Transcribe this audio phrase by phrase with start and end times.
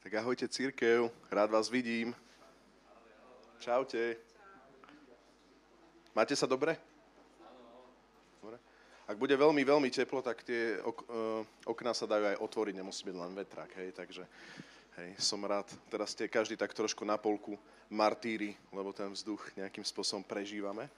[0.00, 2.16] Tak ahojte církev, rád vás vidím.
[3.60, 4.16] Čaute.
[6.16, 6.80] Máte sa dobre?
[8.40, 8.56] Dobre.
[9.04, 13.04] Ak bude veľmi, veľmi teplo, tak tie ok- uh, okná sa dajú aj otvoriť, nemusí
[13.04, 14.24] byť len vetrák, hej, takže
[15.04, 15.68] hej, som rád.
[15.92, 17.60] Teraz ste každý tak trošku na polku
[17.92, 20.88] martíry, lebo ten vzduch nejakým spôsobom prežívame.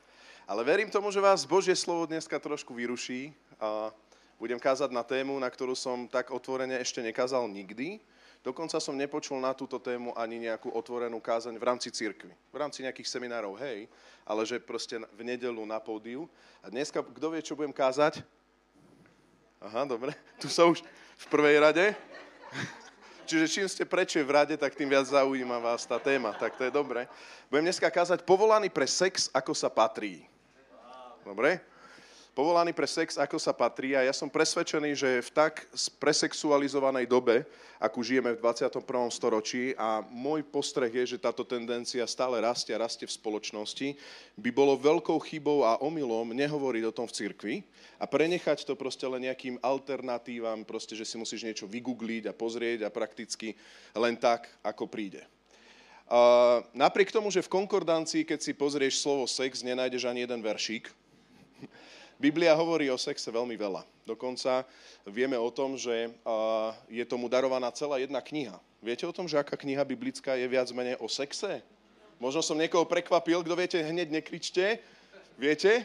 [0.46, 3.90] Ale verím tomu, že vás Božie slovo dneska trošku vyruší a
[4.38, 7.98] budem kázať na tému, na ktorú som tak otvorene ešte nekázal nikdy,
[8.42, 12.34] Dokonca som nepočul na túto tému ani nejakú otvorenú kázaň v rámci cirkvi.
[12.50, 13.86] V rámci nejakých seminárov, hej,
[14.26, 16.26] ale že proste v nedelu na pódiu.
[16.58, 18.18] A dneska, kto vie, čo budem kázať?
[19.62, 20.10] Aha, dobre.
[20.42, 20.82] Tu sa už
[21.22, 21.94] v prvej rade.
[23.30, 26.34] Čiže čím ste prečo v rade, tak tým viac zaujíma vás tá téma.
[26.34, 27.06] Tak to je dobre.
[27.46, 30.26] Budem dneska kázať povolaný pre sex, ako sa patrí.
[31.22, 31.62] Dobre?
[32.32, 33.92] Povolaný pre sex, ako sa patrí.
[33.92, 35.68] A ja som presvedčený, že v tak
[36.00, 37.44] presexualizovanej dobe,
[37.76, 38.80] akú žijeme v 21.
[39.12, 43.94] storočí, a môj postreh je, že táto tendencia stále rastie a rastie v spoločnosti,
[44.40, 47.54] by bolo veľkou chybou a omylom nehovoriť o tom v cirkvi
[48.00, 52.88] a prenechať to proste len nejakým alternatívam, proste, že si musíš niečo vygoogliť a pozrieť
[52.88, 53.52] a prakticky
[53.92, 55.22] len tak, ako príde.
[56.12, 60.92] Uh, napriek tomu, že v konkordancii, keď si pozrieš slovo sex, nenájdeš ani jeden veršík,
[62.22, 63.82] Biblia hovorí o sexe veľmi veľa.
[64.06, 64.62] Dokonca
[65.10, 66.14] vieme o tom, že
[66.86, 68.54] je tomu darovaná celá jedna kniha.
[68.78, 71.58] Viete o tom, že aká kniha biblická je viac menej o sexe?
[72.22, 74.78] Možno som niekoho prekvapil, kto viete, hneď nekričte.
[75.34, 75.82] Viete?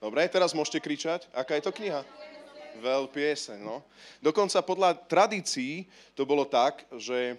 [0.00, 1.28] Dobre, teraz môžete kričať.
[1.36, 2.00] Aká je to kniha?
[2.80, 3.84] Veľ pieseň, no.
[4.24, 5.84] Dokonca podľa tradícií
[6.16, 7.36] to bolo tak, že,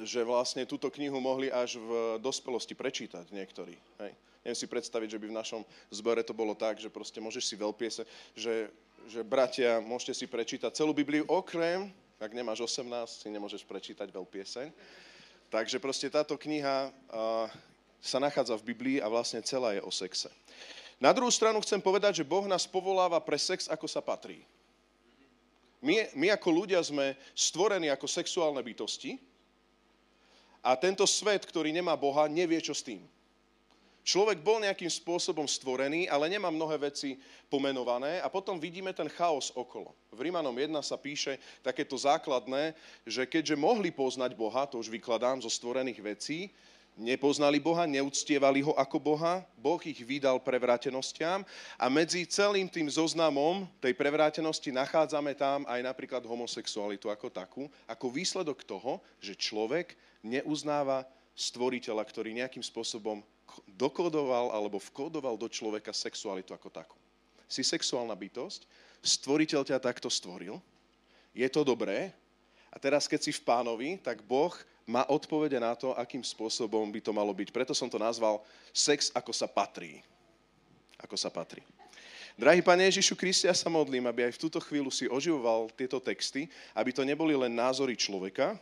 [0.00, 3.76] že vlastne túto knihu mohli až v dospelosti prečítať niektorí.
[4.00, 4.16] Hej.
[4.42, 5.62] Neviem si predstaviť, že by v našom
[5.94, 8.02] zbore to bolo tak, že proste môžeš si veľpiese,
[8.34, 8.74] že,
[9.06, 14.70] že bratia, môžete si prečítať celú Bibliu, okrem, ak nemáš 18, si nemôžeš prečítať veľpieseň.
[15.46, 16.90] Takže proste táto kniha
[18.02, 20.26] sa nachádza v Biblii a vlastne celá je o sexe.
[20.98, 24.42] Na druhú stranu chcem povedať, že Boh nás povoláva pre sex, ako sa patrí.
[25.82, 29.18] My, my ako ľudia sme stvorení ako sexuálne bytosti
[30.62, 33.02] a tento svet, ktorý nemá Boha, nevie, čo s tým.
[34.02, 37.14] Človek bol nejakým spôsobom stvorený, ale nemá mnohé veci
[37.46, 39.94] pomenované a potom vidíme ten chaos okolo.
[40.10, 42.74] V Rímanom 1 sa píše takéto základné,
[43.06, 46.50] že keďže mohli poznať Boha, to už vykladám zo stvorených vecí,
[46.98, 51.46] nepoznali Boha, neúctievali ho ako Boha, Boh ich vydal prevrátenostiam
[51.78, 58.06] a medzi celým tým zoznamom tej prevrátenosti nachádzame tam aj napríklad homosexualitu ako takú, ako
[58.10, 59.94] výsledok toho, že človek
[60.26, 63.24] neuznáva stvoriteľa, ktorý nejakým spôsobom
[63.66, 66.98] dokodoval alebo vkodoval do človeka sexualitu ako takú.
[67.50, 68.64] Si sexuálna bytosť,
[69.02, 70.60] stvoriteľ ťa takto stvoril,
[71.32, 72.12] je to dobré
[72.72, 74.52] a teraz keď si v pánovi, tak Boh
[74.88, 77.48] má odpovede na to, akým spôsobom by to malo byť.
[77.52, 78.42] Preto som to nazval
[78.72, 80.00] sex ako sa patrí.
[80.98, 81.62] Ako sa patrí.
[82.32, 86.00] Drahý Pane Ježišu Kristi, ja sa modlím, aby aj v túto chvíľu si oživoval tieto
[86.00, 88.56] texty, aby to neboli len názory človeka,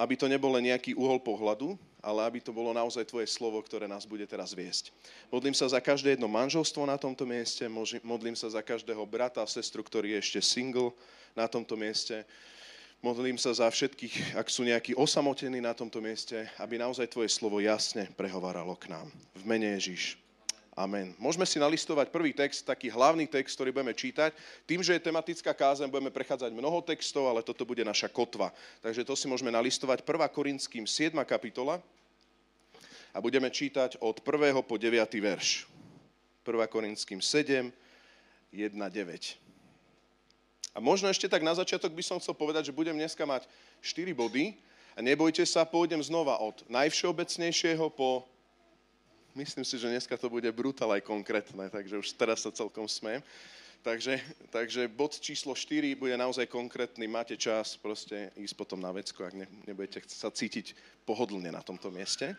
[0.00, 3.90] aby to nebol len nejaký uhol pohľadu, ale aby to bolo naozaj Tvoje slovo, ktoré
[3.90, 4.94] nás bude teraz viesť.
[5.30, 7.66] Modlím sa za každé jedno manželstvo na tomto mieste,
[8.02, 10.94] modlím sa za každého brata a sestru, ktorý je ešte single
[11.34, 12.22] na tomto mieste.
[12.98, 17.62] Modlím sa za všetkých, ak sú nejakí osamotení na tomto mieste, aby naozaj Tvoje slovo
[17.62, 19.06] jasne prehováralo k nám.
[19.38, 20.27] V mene Ježíš.
[20.78, 21.10] Amen.
[21.18, 24.30] Môžeme si nalistovať prvý text, taký hlavný text, ktorý budeme čítať.
[24.62, 28.54] Tým, že je tematická kázeň, budeme prechádzať mnoho textov, ale toto bude naša kotva.
[28.78, 30.30] Takže to si môžeme nalistovať 1.
[30.30, 31.18] Korinským 7.
[31.26, 31.82] kapitola
[33.10, 34.54] a budeme čítať od 1.
[34.62, 35.02] po 9.
[35.18, 35.66] verš.
[36.46, 36.54] 1.
[36.70, 37.74] Korinským 7,
[38.54, 38.78] 1, 9.
[40.72, 43.50] A možno ešte tak na začiatok by som chcel povedať, že budem dneska mať
[43.82, 44.54] 4 body
[44.94, 48.22] a nebojte sa, pôjdem znova od najvšeobecnejšieho po
[49.38, 53.22] Myslím si, že dneska to bude brutál aj konkrétne, takže už teraz sa celkom smiem.
[53.86, 54.18] Takže,
[54.50, 59.38] takže bod číslo 4 bude naozaj konkrétny, máte čas proste ísť potom na vecko, ak
[59.38, 60.74] ne, nebudete sa cítiť
[61.06, 62.34] pohodlne na tomto mieste.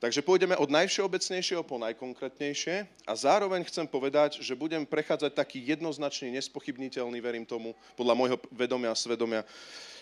[0.00, 6.32] Takže pôjdeme od najvšeobecnejšieho po najkonkrétnejšie a zároveň chcem povedať, že budem prechádzať taký jednoznačne
[6.40, 9.44] nespochybniteľný, verím tomu, podľa môjho vedomia a svedomia,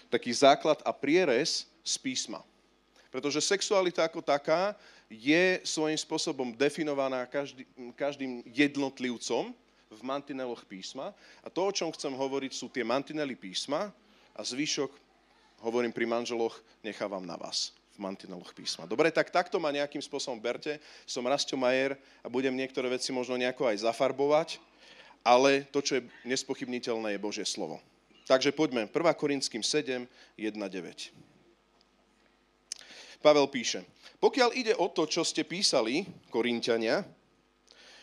[0.07, 2.47] taký základ a prierez z písma.
[3.11, 4.77] Pretože sexualita ako taká
[5.07, 7.63] je svojím spôsobom definovaná každý,
[7.95, 9.55] každým jednotlivcom
[9.87, 11.15] v mantineloch písma.
[11.43, 13.95] A to, o čom chcem hovoriť, sú tie mantinely písma
[14.35, 14.91] a zvyšok,
[15.63, 18.85] hovorím pri manželoch, nechávam na vás v mantineloch písma.
[18.85, 20.77] Dobre, tak takto ma nejakým spôsobom berte.
[21.09, 24.49] Som Rastio Majer a budem niektoré veci možno nejako aj zafarbovať,
[25.25, 27.81] ale to, čo je nespochybniteľné, je Božie slovo.
[28.27, 28.93] Takže poďme, 1.
[29.17, 30.05] Korinským 7,
[30.35, 31.36] 1, 9.
[33.21, 33.85] Pavel píše,
[34.17, 37.05] pokiaľ ide o to, čo ste písali, Korintiania,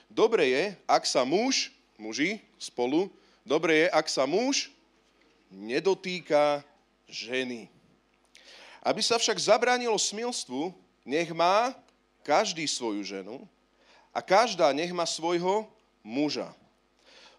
[0.10, 3.10] dobre je, ak sa muž, muži spolu,
[3.42, 4.70] dobre je, ak sa muž
[5.50, 6.62] nedotýka
[7.10, 7.70] ženy.
[8.84, 10.74] Aby sa však zabránilo smilstvu,
[11.06, 11.74] nech má
[12.24, 13.44] každý svoju ženu
[14.14, 15.68] a každá nech má svojho
[16.04, 16.52] muža.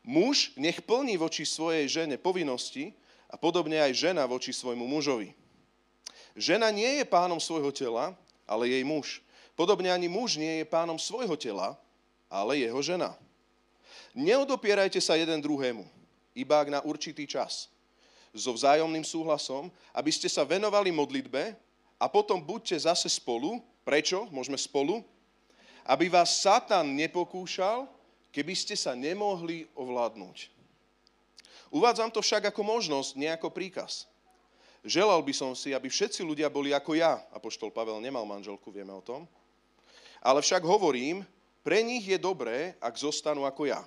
[0.05, 2.93] Muž nech plní voči svojej žene povinnosti
[3.33, 5.33] a podobne aj žena voči svojmu mužovi.
[6.35, 8.11] Žena nie je pánom svojho tela,
[8.43, 9.23] ale jej muž.
[9.55, 11.79] Podobne ani muž nie je pánom svojho tela,
[12.27, 13.15] ale jeho žena.
[14.15, 15.87] Neodopierajte sa jeden druhému,
[16.35, 17.71] iba ak na určitý čas.
[18.35, 21.55] So vzájomným súhlasom, aby ste sa venovali modlitbe
[22.03, 23.63] a potom buďte zase spolu.
[23.87, 24.27] Prečo?
[24.35, 25.07] Môžeme spolu?
[25.87, 27.87] Aby vás Satan nepokúšal,
[28.35, 30.51] keby ste sa nemohli ovládnuť.
[31.71, 34.11] Uvádzam to však ako možnosť, nie ako príkaz.
[34.85, 37.17] Želal by som si, aby všetci ľudia boli ako ja.
[37.33, 39.25] Apoštol Pavel nemal manželku, vieme o tom.
[40.21, 41.25] Ale však hovorím,
[41.65, 43.81] pre nich je dobré, ak zostanú ako ja.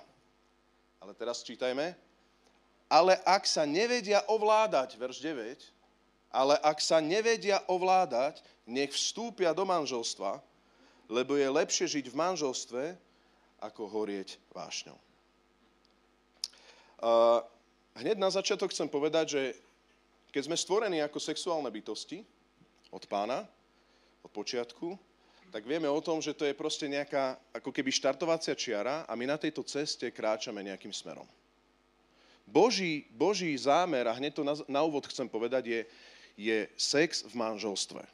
[0.98, 1.94] Ale teraz čítajme.
[2.90, 9.62] Ale ak sa nevedia ovládať, verš 9, ale ak sa nevedia ovládať, nech vstúpia do
[9.62, 10.42] manželstva,
[11.06, 12.82] lebo je lepšie žiť v manželstve,
[13.62, 14.98] ako horieť vášňou.
[17.98, 19.42] Hneď na začiatok chcem povedať, že
[20.38, 22.22] keď sme stvorení ako sexuálne bytosti
[22.94, 23.42] od pána,
[24.22, 24.94] od počiatku,
[25.50, 29.26] tak vieme o tom, že to je proste nejaká ako keby štartovacia čiara a my
[29.26, 31.26] na tejto ceste kráčame nejakým smerom.
[32.46, 35.80] Boží, Boží zámer, a hneď to na, na úvod chcem povedať, je,
[36.38, 38.06] je sex v manželstve.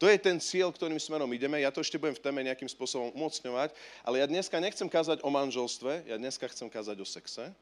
[0.00, 1.60] To je ten cieľ, ktorým smerom ideme.
[1.60, 3.76] Ja to ešte budem v téme nejakým spôsobom umocňovať,
[4.08, 7.52] ale ja dneska nechcem kázať o manželstve, ja dneska chcem kázať o sexe.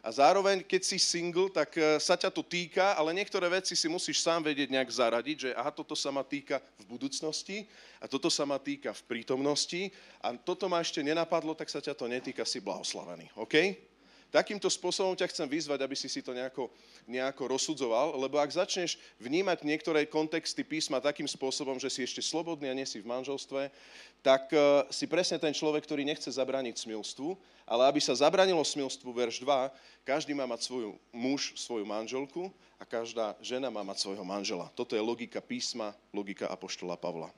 [0.00, 3.84] A zároveň, keď si single, tak e, sa ťa to týka, ale niektoré veci si
[3.84, 7.68] musíš sám vedieť nejak zaradiť, že aha, toto sa ma týka v budúcnosti
[8.00, 9.92] a toto sa ma týka v prítomnosti
[10.24, 13.28] a toto ma ešte nenapadlo, tak sa ťa to netýka, si blahoslavený.
[13.36, 13.89] OK?
[14.30, 16.70] Takýmto spôsobom ťa chcem vyzvať, aby si si to nejako,
[17.10, 22.70] nejako rozsudzoval, lebo ak začneš vnímať niektoré kontexty písma takým spôsobom, že si ešte slobodný
[22.70, 23.74] a nie si v manželstve,
[24.22, 27.34] tak uh, si presne ten človek, ktorý nechce zabrániť smilstvu,
[27.66, 32.86] ale aby sa zabranilo smilstvu, verš 2, každý má mať svoju muž, svoju manželku a
[32.86, 34.70] každá žena má mať svojho manžela.
[34.78, 37.34] Toto je logika písma, logika Apoštola Pavla.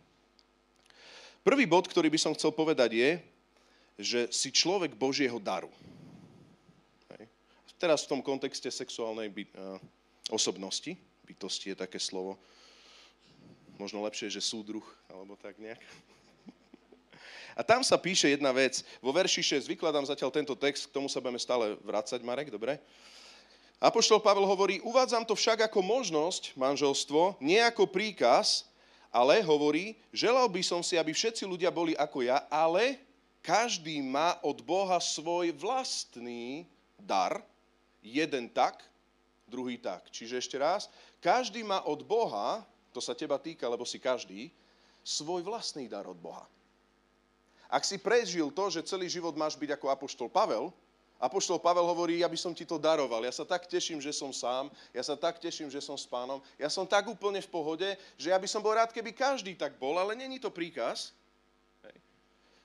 [1.41, 3.11] Prvý bod, ktorý by som chcel povedať je,
[3.97, 5.73] že si človek Božieho daru.
[7.83, 9.75] Teraz v tom kontexte sexuálnej by, uh,
[10.31, 10.95] osobnosti,
[11.27, 12.39] bytosti je také slovo,
[13.75, 15.83] možno lepšie, že súdruh, alebo tak nejak.
[17.59, 18.87] A tam sa píše jedna vec.
[19.03, 22.79] Vo verši 6, vykladám zatiaľ tento text, k tomu sa budeme stále vrácať, Marek, dobre?
[23.83, 28.63] Apoštol Pavel hovorí, uvádzam to však ako možnosť, manželstvo, nie ako príkaz,
[29.11, 33.03] ale hovorí, želal by som si, aby všetci ľudia boli ako ja, ale
[33.43, 36.63] každý má od Boha svoj vlastný
[36.95, 37.43] dar,
[38.03, 38.83] jeden tak,
[39.47, 40.11] druhý tak.
[40.11, 40.91] Čiže ešte raz,
[41.23, 44.51] každý má od Boha, to sa teba týka, lebo si každý,
[45.03, 46.45] svoj vlastný dar od Boha.
[47.73, 50.69] Ak si prežil to, že celý život máš byť ako apoštol Pavel,
[51.17, 54.29] apoštol Pavel hovorí, ja by som ti to daroval, ja sa tak teším, že som
[54.29, 57.89] sám, ja sa tak teším, že som s pánom, ja som tak úplne v pohode,
[58.21, 61.17] že ja by som bol rád, keby každý tak bol, ale není to príkaz,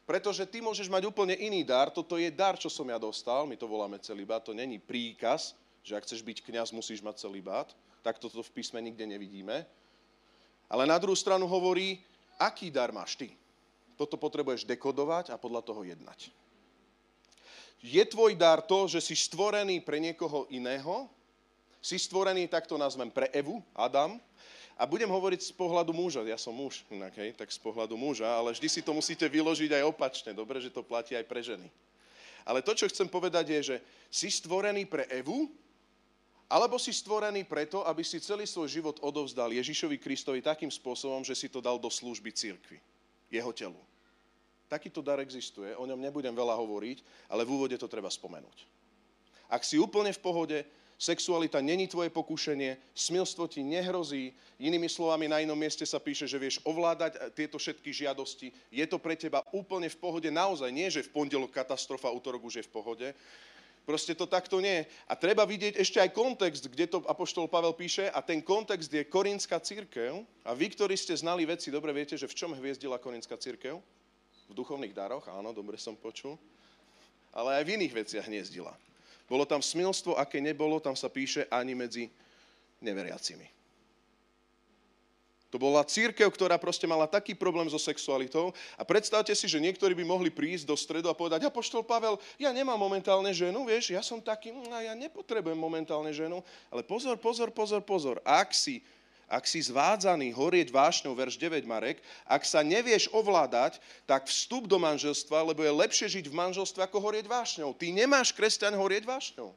[0.08, 3.60] pretože ty môžeš mať úplne iný dar, toto je dar, čo som ja dostal, my
[3.60, 5.52] to voláme celibát, to není príkaz,
[5.84, 7.68] že ak chceš byť kňaz, musíš mať celibát,
[8.00, 9.68] tak toto v písme nikde nevidíme.
[10.72, 12.00] Ale na druhú stranu hovorí,
[12.40, 13.36] aký dar máš ty.
[14.00, 16.32] Toto potrebuješ dekodovať a podľa toho jednať.
[17.84, 21.12] Je tvoj dar to, že si stvorený pre niekoho iného?
[21.84, 24.16] Si stvorený, tak to nazvem, pre Evu, Adam,
[24.78, 28.30] a budem hovoriť z pohľadu muža, ja som muž, inak, hej, tak z pohľadu muža,
[28.30, 31.66] ale vždy si to musíte vyložiť aj opačne, dobre, že to platí aj pre ženy.
[32.46, 33.78] Ale to, čo chcem povedať je, že
[34.14, 35.50] si stvorený pre Evu,
[36.48, 41.36] alebo si stvorený preto, aby si celý svoj život odovzdal Ježišovi Kristovi takým spôsobom, že
[41.36, 42.80] si to dal do služby církvy,
[43.28, 43.82] jeho telu.
[44.72, 48.64] Takýto dar existuje, o ňom nebudem veľa hovoriť, ale v úvode to treba spomenúť.
[49.52, 50.58] Ak si úplne v pohode,
[50.98, 54.34] Sexualita není tvoje pokušenie, smilstvo ti nehrozí.
[54.58, 58.50] Inými slovami, na inom mieste sa píše, že vieš ovládať eh, tieto všetky žiadosti.
[58.74, 60.74] Je to pre teba úplne v pohode naozaj.
[60.74, 63.08] Nie, že v pondelok katastrofa, útorok už je v pohode.
[63.86, 64.84] Proste to takto nie.
[65.06, 69.06] A treba vidieť ešte aj kontext, kde to Apoštol Pavel píše a ten kontext je
[69.06, 70.26] Korinská církev.
[70.44, 73.80] A vy, ktorí ste znali veci, dobre viete, že v čom hviezdila Korinská církev?
[74.50, 76.42] V duchovných daroch, áno, dobre som počul.
[77.32, 78.74] Ale aj v iných veciach hniezdila.
[79.28, 82.08] Bolo tam smilstvo, aké nebolo, tam sa píše ani medzi
[82.80, 83.58] neveriacimi.
[85.48, 89.96] To bola církev, ktorá proste mala taký problém so sexualitou a predstavte si, že niektorí
[89.96, 94.04] by mohli prísť do stredu a povedať, apoštol Pavel, ja nemám momentálne ženu, vieš, ja
[94.04, 98.84] som taký, no ja nepotrebujem momentálne ženu, ale pozor, pozor, pozor, pozor, ak si
[99.28, 104.80] ak si zvádzaný horieť vášňou, verš 9 Marek, ak sa nevieš ovládať, tak vstup do
[104.80, 107.76] manželstva, lebo je lepšie žiť v manželstve, ako horieť vášňou.
[107.76, 109.52] Ty nemáš, kresťan, horieť vášňou.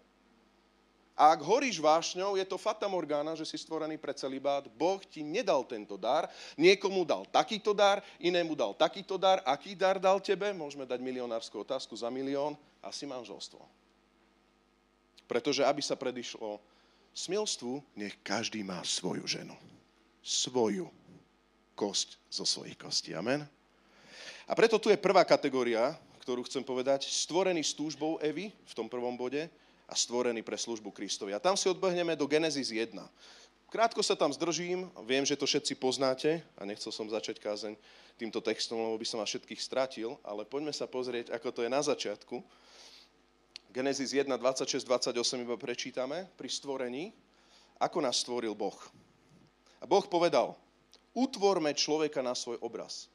[1.21, 4.65] A ak horíš vášňou, je to fata morgana, že si stvorený pre celibát.
[4.73, 9.45] Boh ti nedal tento dar, niekomu dal takýto dar, inému dal takýto dar.
[9.45, 10.49] Aký dar dal tebe?
[10.57, 12.57] Môžeme dať milionárskú otázku za milión.
[12.81, 13.61] Asi manželstvo.
[15.29, 16.57] Pretože aby sa predišlo
[17.14, 19.57] smilstvu, nech každý má svoju ženu.
[20.21, 20.88] Svoju
[21.75, 23.17] kosť zo svojich kostí.
[23.17, 23.47] Amen.
[24.45, 28.90] A preto tu je prvá kategória, ktorú chcem povedať, stvorený s túžbou Evy v tom
[28.90, 29.49] prvom bode,
[29.90, 31.35] a stvorený pre službu Kristovi.
[31.35, 32.95] A tam si odbehneme do Genesis 1.
[33.71, 37.75] Krátko sa tam zdržím, viem, že to všetci poznáte a nechcel som začať kázeň
[38.14, 41.71] týmto textom, lebo by som vás všetkých stratil, ale poďme sa pozrieť, ako to je
[41.71, 42.43] na začiatku.
[43.71, 47.15] Genesis 1, 26, 28 iba prečítame pri stvorení,
[47.79, 48.75] ako nás stvoril Boh.
[49.79, 50.59] A Boh povedal,
[51.15, 53.07] utvorme človeka na svoj obraz.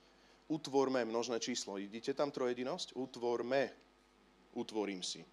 [0.48, 1.76] Utvorme množné číslo.
[1.76, 2.96] Vidíte tam trojedinosť?
[2.96, 3.68] Utvorme.
[4.56, 5.28] Utvorím si.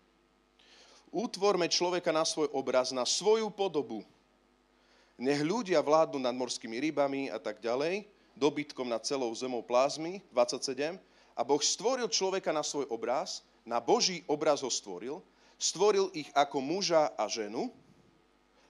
[1.14, 4.02] Utvorme človeka na svoj obraz, na svoju podobu.
[5.22, 10.98] Nech ľudia vládnu nad morskými rybami a tak ďalej, dobytkom nad celou zemou plázmy, 27.
[11.38, 15.22] A Boh stvoril človeka na svoj obraz, na Boží obraz ho stvoril,
[15.58, 17.70] stvoril ich ako muža a ženu,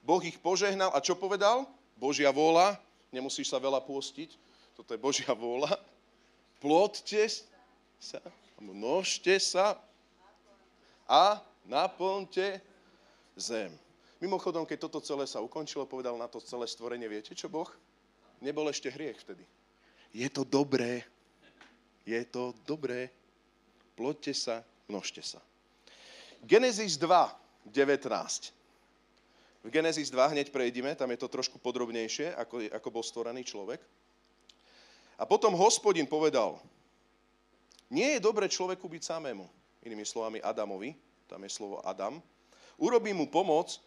[0.03, 1.65] Boh ich požehnal a čo povedal?
[1.95, 2.75] Božia vôľa,
[3.15, 4.35] nemusíš sa veľa pôstiť,
[4.75, 5.79] toto je Božia vôľa.
[6.59, 7.31] Plodte
[8.03, 8.19] sa,
[8.59, 9.79] množte sa
[11.07, 11.39] a
[11.71, 12.59] naplňte
[13.39, 13.71] zem.
[14.23, 17.67] Mimochodom, keď toto celé sa ukončilo, povedal na to celé stvorenie, viete čo Boh?
[18.43, 19.43] Nebol ešte hriech vtedy.
[20.15, 21.07] Je to dobré.
[22.03, 23.11] Je to dobré.
[23.95, 24.57] Ploďte sa,
[24.93, 25.41] množte sa.
[26.45, 27.09] Genesis 2,
[27.73, 28.53] 19.
[29.63, 33.81] V Genesis 2 hneď prejdime, tam je to trošku podrobnejšie, ako, ako bol stvorený človek.
[35.17, 36.59] A potom hospodin povedal,
[37.89, 39.47] nie je dobre človeku byť samému,
[39.87, 40.99] inými slovami Adamovi,
[41.31, 42.19] tam je slovo Adam,
[42.75, 43.79] urobí mu pomoc,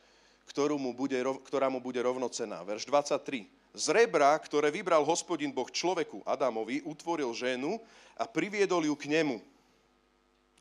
[0.47, 2.63] ktorú mu bude, ktorá mu bude rovnocená.
[2.63, 3.49] Verš 23.
[3.75, 7.83] Z rebra, ktoré vybral hospodin Boh človeku Adamovi, utvoril ženu
[8.15, 9.43] a priviedol ju k nemu.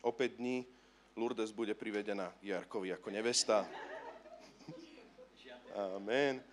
[0.04, 0.68] Opäť dní
[1.16, 3.64] Lourdes bude privedená Jarkovi ako nevesta.
[5.73, 6.44] Amen.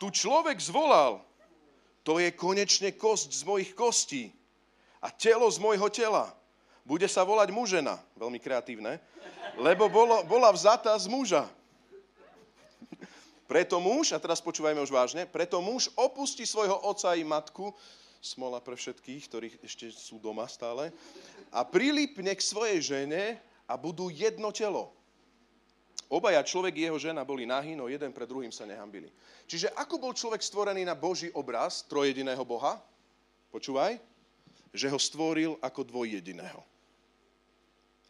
[0.00, 1.20] Tu človek zvolal,
[2.00, 4.32] to je konečne kosť z mojich kostí
[5.04, 6.32] a telo z mojho tela
[6.82, 8.96] bude sa volať mužena, veľmi kreatívne,
[9.60, 11.44] lebo bolo, bola vzatá z muža.
[13.44, 17.76] Preto muž, a teraz počúvajme už vážne, preto muž opustí svojho oca i matku,
[18.22, 20.94] smola pre všetkých, ktorí ešte sú doma stále,
[21.50, 24.94] a prilipne k svojej žene a budú jedno telo.
[26.06, 29.10] Obaja človek i jeho žena boli nahý, no jeden pre druhým sa nehambili.
[29.50, 32.78] Čiže ako bol človek stvorený na Boží obraz trojediného Boha?
[33.48, 33.96] Počúvaj,
[34.70, 36.60] že ho stvoril ako dvojjediného.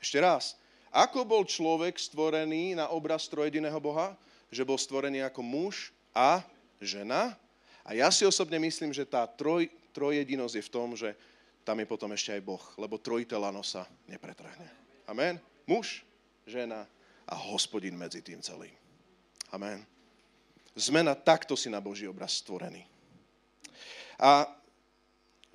[0.03, 0.59] Ešte raz.
[0.91, 4.19] Ako bol človek stvorený na obraz trojediného Boha?
[4.53, 6.43] Že bol stvorený ako muž a
[6.83, 7.39] žena?
[7.87, 11.15] A ja si osobne myslím, že tá troj, trojjedinosť je v tom, že
[11.63, 14.67] tam je potom ešte aj Boh, lebo trojité lano sa nepretrhne.
[15.07, 15.39] Amen?
[15.69, 16.03] Muž,
[16.49, 16.89] žena
[17.29, 18.75] a hospodin medzi tým celým.
[19.55, 19.87] Amen.
[20.75, 22.83] Zmena takto si na Boží obraz stvorený.
[24.19, 24.49] A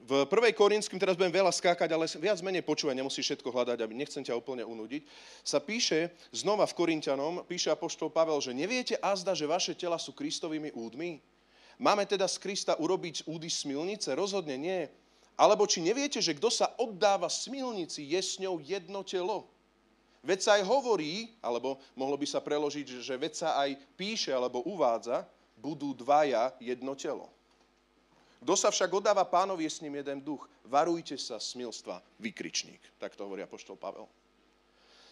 [0.08, 0.56] v 1.
[0.56, 4.40] Korinským, teraz budem veľa skákať, ale viac menej počúvaj, nemusíš všetko hľadať, aby nechcem ťa
[4.40, 5.04] úplne unudiť,
[5.44, 10.16] sa píše znova v Korintianom, píše apoštol Pavel, že neviete azda, že vaše tela sú
[10.16, 11.20] Kristovými údmi?
[11.78, 14.18] Máme teda z Krista urobiť údy smilnice?
[14.18, 14.90] Rozhodne nie.
[15.38, 19.46] Alebo či neviete, že kto sa oddáva smilnici, je s ňou jedno telo?
[20.26, 24.66] Veď sa aj hovorí, alebo mohlo by sa preložiť, že veď sa aj píše alebo
[24.66, 25.30] uvádza,
[25.62, 27.30] budú dvaja jedno telo.
[28.42, 30.46] Kto sa však oddáva pánovi, je s ním jeden duch.
[30.66, 32.82] Varujte sa smilstva, vykričník.
[32.98, 34.10] Tak to hovorí apoštol Pavel.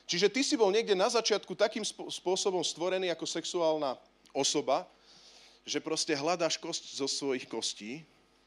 [0.05, 3.97] Čiže ty si bol niekde na začiatku takým spôsobom stvorený ako sexuálna
[4.37, 4.85] osoba,
[5.65, 8.05] že proste hľadáš kosť zo svojich kostí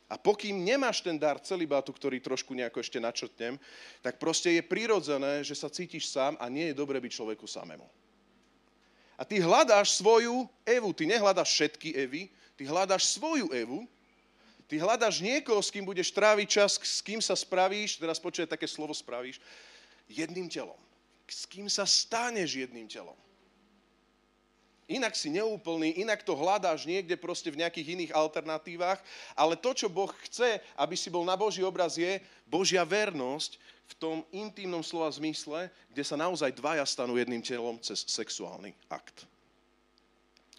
[0.08, 3.60] a pokým nemáš ten dar celibátu, ktorý trošku nejako ešte načrtnem,
[4.00, 7.84] tak proste je prirodzené, že sa cítiš sám a nie je dobre byť človeku samému.
[9.18, 13.82] A ty hľadáš svoju Evu, ty nehľadáš všetky Evy, ty hľadáš svoju Evu,
[14.68, 18.68] Ty hľadaš niekoho, s kým budeš tráviť čas, s kým sa spravíš, teraz počuje také
[18.68, 19.40] slovo spravíš,
[20.12, 20.76] jedným telom.
[21.28, 23.16] s kým sa staneš jedným telom.
[24.88, 28.96] Inak si neúplný, inak to hľadáš niekde proste v nejakých iných alternatívach,
[29.36, 32.16] ale to, čo Boh chce, aby si bol na Boží obraz, je
[32.48, 38.08] Božia vernosť v tom intimnom slova zmysle, kde sa naozaj dvaja stanú jedným telom cez
[38.08, 39.28] sexuálny akt.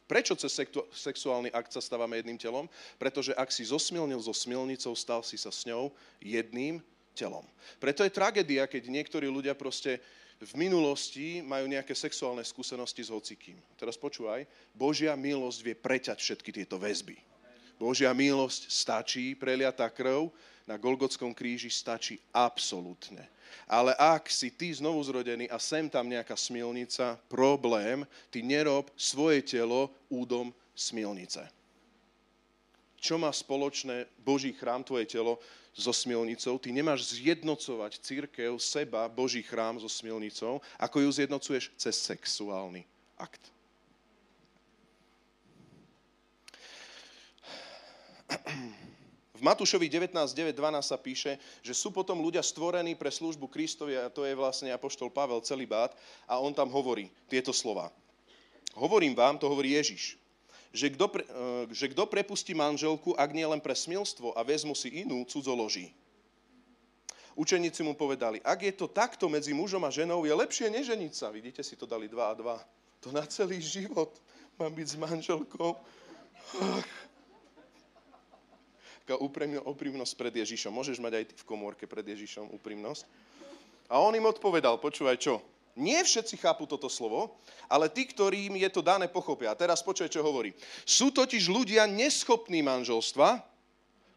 [0.06, 0.54] Prečo cez
[0.94, 2.66] sexuálny akt sa stávame jedným telom?
[3.02, 6.82] Pretože ak si zosmilnil so smilnicou, stal si sa s ňou jedným
[7.14, 7.46] telom.
[7.78, 10.02] Preto je tragédia, keď niektorí ľudia proste
[10.40, 13.60] v minulosti majú nejaké sexuálne skúsenosti s hocikým.
[13.76, 17.20] Teraz počúvaj, Božia milosť vie preťať všetky tieto väzby.
[17.76, 20.32] Božia milosť stačí, preliatá krv
[20.64, 23.28] na Golgotskom kríži stačí absolútne.
[23.68, 29.44] Ale ak si ty znovu zrodený a sem tam nejaká smilnica, problém, ty nerob svoje
[29.44, 31.44] telo údom smilnice.
[33.00, 35.40] Čo má spoločné Boží chrám, tvoje telo,
[35.74, 36.58] so smilnicou.
[36.58, 42.86] Ty nemáš zjednocovať církev, seba, Boží chrám so smilnicou, ako ju zjednocuješ cez sexuálny
[43.20, 43.42] akt.
[49.40, 54.28] V Matúšovi 19.9.12 sa píše, že sú potom ľudia stvorení pre službu Kristovi a to
[54.28, 55.96] je vlastne apoštol Pavel celý bát
[56.28, 57.88] a on tam hovorí tieto slova.
[58.76, 60.20] Hovorím vám, to hovorí Ježiš,
[60.70, 64.78] že kto, pre, eh, že kto prepustí manželku, ak nie len pre smilstvo a vezmu
[64.78, 65.90] si inú, cudzoloží.
[67.40, 71.32] Učeníci mu povedali, ak je to takto medzi mužom a ženou, je lepšie neženiť sa.
[71.32, 72.58] Vidíte, si to dali dva a dva.
[73.00, 74.12] To na celý život
[74.60, 75.72] mám byť s manželkou.
[76.60, 76.92] Ach.
[79.08, 79.16] Taká
[79.66, 80.70] úprimnosť pred Ježišom.
[80.70, 83.10] Môžeš mať aj ty v komórke pred Ježišom úprimnosť.
[83.90, 85.42] A on im odpovedal, počúvaj čo,
[85.80, 87.40] nie všetci chápu toto slovo,
[87.72, 89.56] ale tí, ktorým je to dané, pochopia.
[89.56, 90.52] A teraz počuj, čo hovorí.
[90.84, 93.42] Sú totiž ľudia neschopní manželstva,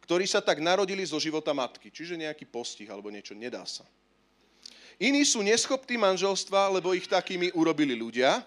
[0.03, 1.89] ktorí sa tak narodili zo života matky.
[1.89, 3.87] Čiže nejaký postih alebo niečo, nedá sa.
[4.99, 8.43] Iní sú neschopní manželstva, lebo ich takými urobili ľudia.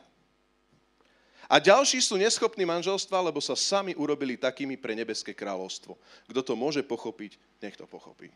[1.45, 5.93] A ďalší sú neschopní manželstva, lebo sa sami urobili takými pre nebeské kráľovstvo.
[6.25, 8.34] Kto to môže pochopiť, nech to pochopí.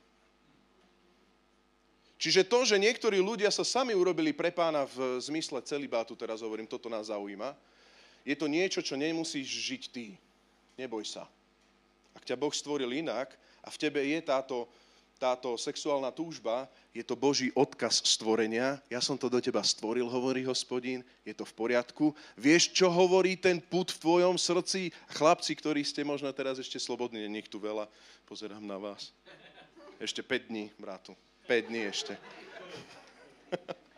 [2.19, 6.67] Čiže to, že niektorí ľudia sa sami urobili pre pána v zmysle celibátu, teraz hovorím,
[6.67, 7.55] toto nás zaujíma,
[8.27, 10.19] je to niečo, čo nemusíš žiť ty.
[10.75, 11.23] Neboj sa.
[12.11, 13.31] Ak ťa Boh stvoril inak
[13.63, 14.67] a v tebe je táto,
[15.15, 18.83] táto sexuálna túžba, je to Boží odkaz stvorenia.
[18.91, 22.11] Ja som to do teba stvoril, hovorí hospodín, je to v poriadku.
[22.35, 24.91] Vieš, čo hovorí ten put v tvojom srdci?
[25.15, 27.87] Chlapci, ktorí ste možno teraz ešte slobodní, nech tu veľa,
[28.27, 29.15] pozerám na vás.
[30.03, 31.15] Ešte 5 dní, brátu.
[31.49, 32.13] 5 dní ešte.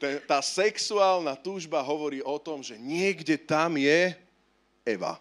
[0.00, 4.16] Tá sexuálna túžba hovorí o tom, že niekde tam je
[4.80, 5.20] Eva.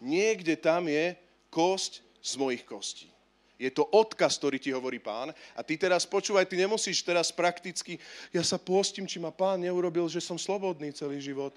[0.00, 1.12] Niekde tam je
[1.52, 3.12] kosť z mojich kostí.
[3.60, 5.28] Je to odkaz, ktorý ti hovorí pán.
[5.52, 8.00] A ty teraz počúvaj, ty nemusíš teraz prakticky,
[8.32, 11.52] ja sa postím, či ma pán neurobil, že som slobodný celý život.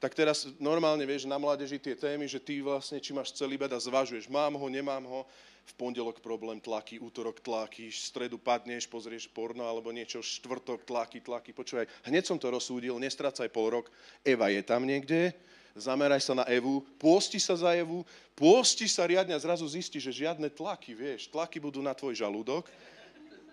[0.00, 3.76] Tak teraz normálne vieš na mládeži tie témy, že ty vlastne, či máš celý bed
[3.76, 5.28] a zvažuješ, mám ho, nemám ho
[5.64, 11.24] v pondelok problém tlaky, útorok tlaky, v stredu padneš, pozrieš porno alebo niečo, štvrtok tlaky,
[11.24, 11.56] tlaky.
[11.56, 13.86] Počúvaj, hneď som to rozsúdil, nestrácaj pol rok.
[14.20, 15.32] Eva je tam niekde,
[15.72, 18.04] zameraj sa na Evu, pôsti sa za Evu,
[18.36, 22.68] pôsti sa riadne a zrazu zistí, že žiadne tlaky, vieš, tlaky budú na tvoj žalúdok,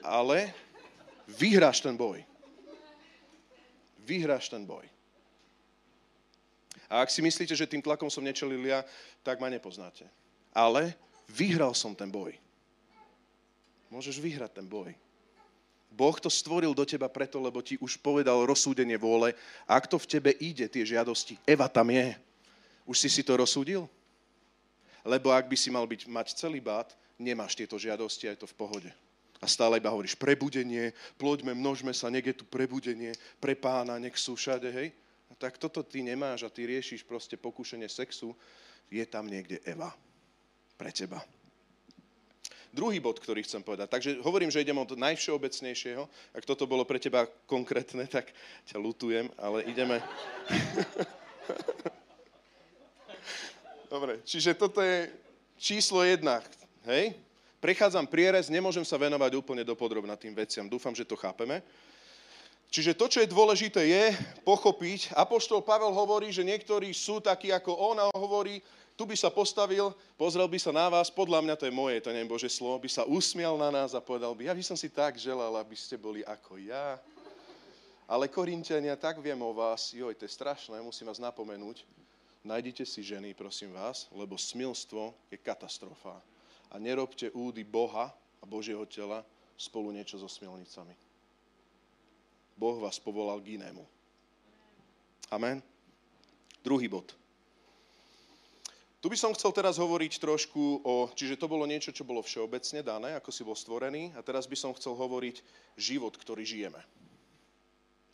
[0.04, 0.52] ale
[1.26, 2.22] vyhráš ten boj.
[4.04, 4.84] Vyhráš ten boj.
[6.92, 8.84] A ak si myslíte, že tým tlakom som nečelil ja,
[9.24, 10.04] tak ma nepoznáte.
[10.52, 10.92] Ale
[11.32, 12.36] Vyhral som ten boj.
[13.88, 14.92] Môžeš vyhrať ten boj.
[15.92, 19.36] Boh to stvoril do teba preto, lebo ti už povedal rozsúdenie vôle.
[19.68, 22.16] Ak to v tebe ide, tie žiadosti, Eva tam je.
[22.88, 23.84] Už si si to rozsúdil?
[25.04, 28.48] Lebo ak by si mal byť, mať celý bát, nemáš tieto žiadosti a je to
[28.48, 28.92] v pohode.
[29.44, 34.16] A stále iba hovoríš prebudenie, ploďme, množme sa, nech je tu prebudenie pre pána, nech
[34.16, 34.96] sú všade, hej?
[35.28, 38.32] A tak toto ty nemáš a ty riešiš proste pokúšenie sexu,
[38.88, 39.92] je tam niekde Eva
[40.82, 41.22] pre teba.
[42.74, 43.86] Druhý bod, ktorý chcem povedať.
[43.86, 46.10] Takže hovorím, že idem od najvšeobecnejšieho.
[46.34, 48.34] Ak toto bolo pre teba konkrétne, tak
[48.66, 50.02] ťa lutujem, ale ideme...
[53.94, 55.12] Dobre, čiže toto je
[55.62, 56.42] číslo jedna.
[56.90, 57.14] Hej?
[57.62, 60.66] Prechádzam prierez, nemôžem sa venovať úplne do podrobna tým veciam.
[60.66, 61.62] Dúfam, že to chápeme.
[62.72, 64.16] Čiže to, čo je dôležité, je
[64.48, 65.12] pochopiť.
[65.14, 68.64] Apoštol Pavel hovorí, že niektorí sú takí ako on a hovorí,
[69.02, 72.14] tu by sa postavil, pozrel by sa na vás, podľa mňa to je moje, to
[72.14, 74.94] nie Bože slovo, by sa usmial na nás a povedal by, ja by som si
[74.94, 77.02] tak želal, aby ste boli ako ja.
[78.06, 81.82] Ale Korintiania, tak viem o vás, joj, to je strašné, musím vás napomenúť,
[82.46, 86.22] nájdite si ženy, prosím vás, lebo smilstvo je katastrofa.
[86.70, 89.26] A nerobte údy Boha a Božieho tela
[89.58, 90.94] spolu niečo so smilnicami.
[92.54, 93.82] Boh vás povolal k inému.
[95.34, 95.58] Amen.
[96.62, 97.21] Druhý bod.
[99.02, 102.86] Tu by som chcel teraz hovoriť trošku o, čiže to bolo niečo, čo bolo všeobecne
[102.86, 105.42] dané, ako si bol stvorený, a teraz by som chcel hovoriť
[105.74, 106.78] život, ktorý žijeme.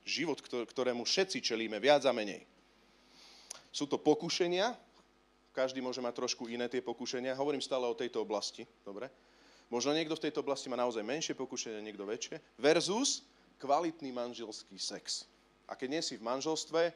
[0.08, 2.48] Život, ktorému všetci čelíme, viac a menej.
[3.76, 4.72] Sú to pokušenia,
[5.52, 9.12] každý môže mať trošku iné tie pokušenia, hovorím stále o tejto oblasti, dobre?
[9.68, 13.28] Možno niekto v tejto oblasti má naozaj menšie pokušenie, niekto väčšie, versus
[13.60, 15.28] kvalitný manželský sex.
[15.68, 16.96] A keď nie si v manželstve,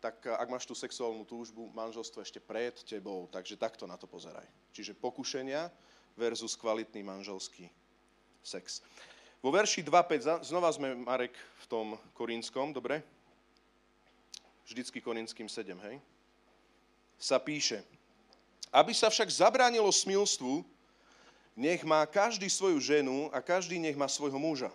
[0.00, 4.08] tak eh, ak máš tú sexuálnu túžbu, manželstvo ešte pred tebou, takže takto na to
[4.08, 4.44] pozeraj.
[4.72, 5.68] Čiže pokušenia
[6.16, 7.68] versus kvalitný manželský
[8.40, 8.80] sex.
[9.40, 11.32] Vo verši 2.5, znova sme, Marek,
[11.64, 13.00] v tom korinskom, dobre?
[14.68, 15.96] Vždycky korinským 7, hej?
[17.16, 17.80] Sa píše,
[18.68, 20.64] aby sa však zabránilo smilstvu,
[21.56, 24.72] nech má každý svoju ženu a každý nech má svojho muža.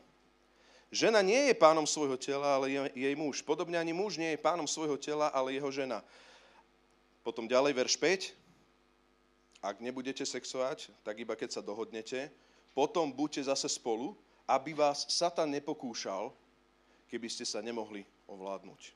[0.95, 3.43] Žena nie je pánom svojho tela, ale je jej muž.
[3.43, 5.99] Podobne ani muž nie je pánom svojho tela, ale jeho žena.
[7.19, 8.31] Potom ďalej, verš 5.
[9.59, 12.31] Ak nebudete sexovať, tak iba keď sa dohodnete,
[12.71, 14.15] potom buďte zase spolu,
[14.47, 16.31] aby vás Satan nepokúšal,
[17.11, 18.95] keby ste sa nemohli ovládnuť.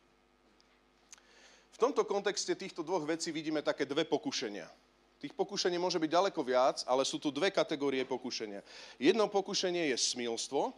[1.75, 4.71] V tomto kontexte týchto dvoch vecí vidíme také dve pokušenia.
[5.19, 8.63] Tých pokušení môže byť ďaleko viac, ale sú tu dve kategórie pokušenia.
[8.95, 10.71] Jedno pokušenie je smilstvo,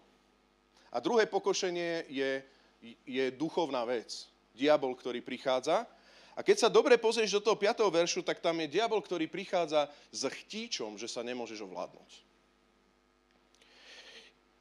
[0.91, 2.31] a druhé pokošenie je,
[3.07, 4.27] je duchovná vec.
[4.51, 5.87] Diabol, ktorý prichádza.
[6.35, 7.87] A keď sa dobre pozrieš do toho 5.
[7.87, 12.11] veršu, tak tam je diabol, ktorý prichádza s chtíčom, že sa nemôžeš ovládnuť.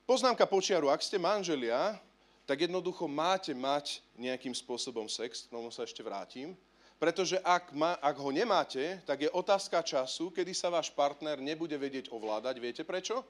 [0.06, 1.98] Poznámka počiaru, ak ste manželia,
[2.42, 6.58] tak jednoducho máte mať nejakým spôsobom sex, k tomu sa ešte vrátim,
[6.98, 11.78] pretože ak, ma, ak ho nemáte, tak je otázka času, kedy sa váš partner nebude
[11.78, 12.54] vedieť ovládať.
[12.58, 13.22] Viete prečo?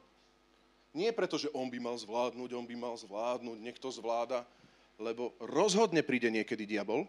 [0.91, 4.43] Nie preto, že on by mal zvládnuť, on by mal zvládnuť, niekto zvláda,
[4.99, 7.07] lebo rozhodne príde niekedy diabol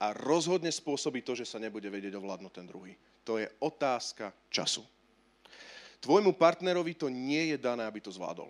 [0.00, 2.96] a rozhodne spôsobí to, že sa nebude vedieť ovládnuť ten druhý.
[3.28, 4.84] To je otázka času.
[6.00, 8.48] Tvojmu partnerovi to nie je dané, aby to zvládol.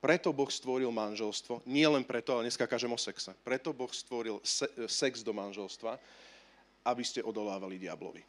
[0.00, 3.36] Preto Boh stvoril manželstvo, nie len preto, ale dneska kažem o sexe.
[3.44, 4.40] Preto Boh stvoril
[4.88, 6.00] sex do manželstva,
[6.88, 8.24] aby ste odolávali diablovi.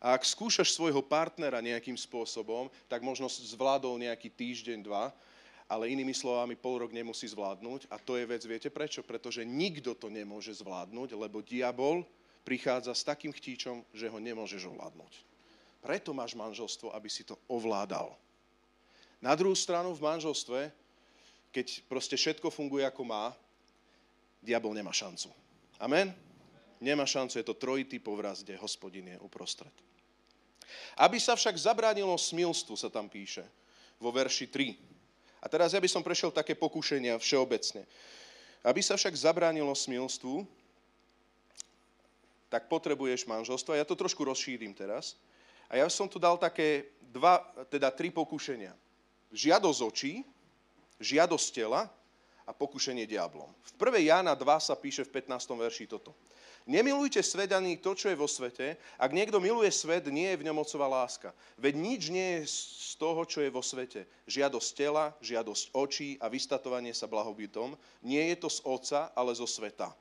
[0.00, 5.12] A ak skúšaš svojho partnera nejakým spôsobom, tak možno zvládol nejaký týždeň, dva,
[5.68, 7.86] ale inými slovami pol rok nemusí zvládnuť.
[7.92, 9.04] A to je vec, viete prečo?
[9.04, 12.02] Pretože nikto to nemôže zvládnuť, lebo diabol
[12.48, 15.12] prichádza s takým chtíčom, že ho nemôžeš ovládnuť.
[15.84, 18.16] Preto máš manželstvo, aby si to ovládal.
[19.20, 20.72] Na druhú stranu v manželstve,
[21.52, 23.36] keď proste všetko funguje ako má,
[24.40, 25.28] diabol nemá šancu.
[25.76, 26.16] Amen?
[26.80, 29.72] Nemá šancu, je to trojitý povraz, kde hospodin je uprostred.
[30.96, 33.46] Aby sa však zabránilo smilstvu, sa tam píše
[34.00, 34.76] vo verši 3.
[35.40, 37.84] A teraz ja by som prešiel také pokušenia všeobecne.
[38.60, 40.44] Aby sa však zabránilo smilstvu,
[42.50, 43.78] tak potrebuješ manželstvo.
[43.78, 45.16] Ja to trošku rozšírim teraz.
[45.70, 48.74] A ja som tu dal také dva, teda tri pokušenia.
[49.30, 50.12] Žiadosť očí,
[50.98, 51.86] žiadosť tela
[52.50, 53.46] a pokušenie diablom.
[53.62, 54.10] V 1.
[54.10, 55.54] Jána 2 sa píše v 15.
[55.54, 56.10] verši toto.
[56.66, 58.74] Nemilujte svet ani to, čo je vo svete.
[58.98, 61.30] Ak niekto miluje svet, nie je v ňom ocová láska.
[61.56, 64.04] Veď nič nie je z toho, čo je vo svete.
[64.28, 67.78] Žiadosť tela, žiadosť očí a vystatovanie sa blahobytom.
[68.02, 69.94] Nie je to z oca, ale zo sveta.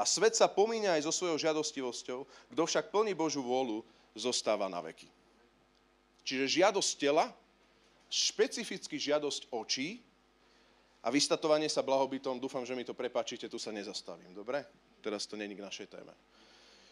[0.00, 2.20] A svet sa pomíňa aj so svojou žiadostivosťou,
[2.56, 3.84] kto však plní Božú vôľu,
[4.16, 5.06] zostáva na veky.
[6.24, 7.28] Čiže žiadosť tela,
[8.08, 10.00] špecificky žiadosť očí
[11.00, 14.64] a vystatovanie sa blahobytom, dúfam, že mi to prepačíte, tu sa nezastavím, dobre?
[15.00, 16.12] teraz to není k našej téme.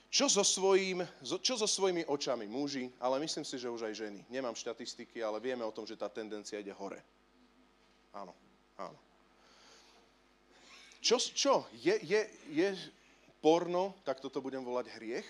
[0.08, 4.24] Čo so, svojím, čo so svojimi očami muži, ale myslím si, že už aj ženy.
[4.32, 7.04] Nemám štatistiky, ale vieme o tom, že tá tendencia ide hore.
[8.16, 8.32] Áno,
[8.80, 8.96] áno.
[11.04, 11.54] Čo, čo?
[11.76, 12.68] Je, je, je
[13.44, 15.28] porno, tak toto budem volať hriech?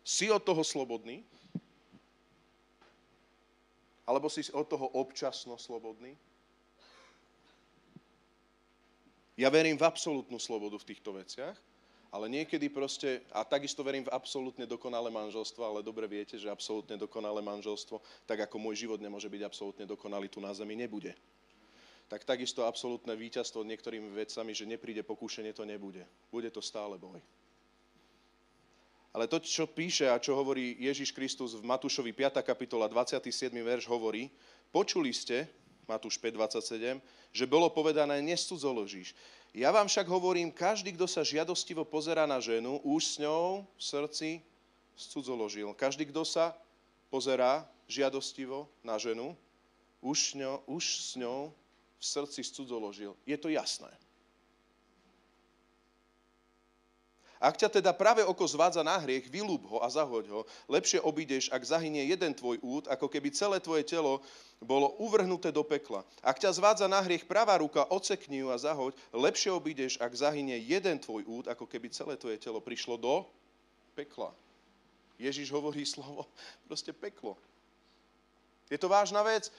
[0.00, 1.20] Si od toho slobodný?
[4.06, 6.18] Alebo si od toho občasno slobodný?
[9.38, 11.56] Ja verím v absolútnu slobodu v týchto veciach,
[12.12, 17.00] ale niekedy proste, a takisto verím v absolútne dokonalé manželstvo, ale dobre viete, že absolútne
[17.00, 21.16] dokonalé manželstvo, tak ako môj život nemôže byť absolútne dokonalý tu na zemi, nebude.
[22.12, 26.04] Tak takisto absolútne víťazstvo niektorými vecami, že nepríde pokúšenie, to nebude.
[26.28, 27.24] Bude to stále boj.
[29.12, 32.40] Ale to, čo píše a čo hovorí Ježiš Kristus v Matúšovi 5.
[32.40, 33.52] kapitola 27.
[33.52, 34.32] verš hovorí,
[34.72, 35.44] počuli ste,
[35.84, 36.96] Matúš 5.27,
[37.28, 39.12] že bolo povedané, nescudzoložíš.
[39.52, 43.82] Ja vám však hovorím, každý, kto sa žiadostivo pozera na ženu, už s ňou v
[43.84, 44.28] srdci
[44.96, 45.76] scudzoložil.
[45.76, 46.56] Každý, kto sa
[47.12, 49.36] pozerá žiadostivo na ženu,
[50.00, 51.52] už, ňo, už s ňou
[52.00, 53.12] v srdci scudzoložil.
[53.28, 53.92] Je to jasné.
[57.42, 60.40] Ak ťa teda práve oko zvádza na hriech, vylúb ho a zahoď ho.
[60.70, 64.22] Lepšie obídeš, ak zahynie jeden tvoj út, ako keby celé tvoje telo
[64.62, 66.06] bolo uvrhnuté do pekla.
[66.22, 68.94] Ak ťa zvádza na hriech pravá ruka, ocekni ju a zahoď.
[69.10, 73.26] Lepšie obídeš, ak zahynie jeden tvoj út, ako keby celé tvoje telo prišlo do
[73.98, 74.30] pekla.
[75.18, 76.30] Ježiš hovorí slovo,
[76.70, 77.34] proste peklo.
[78.70, 79.50] Je to vážna vec.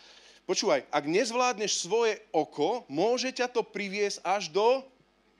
[0.47, 4.87] Počúvaj, ak nezvládneš svoje oko, môže ťa to priviesť až do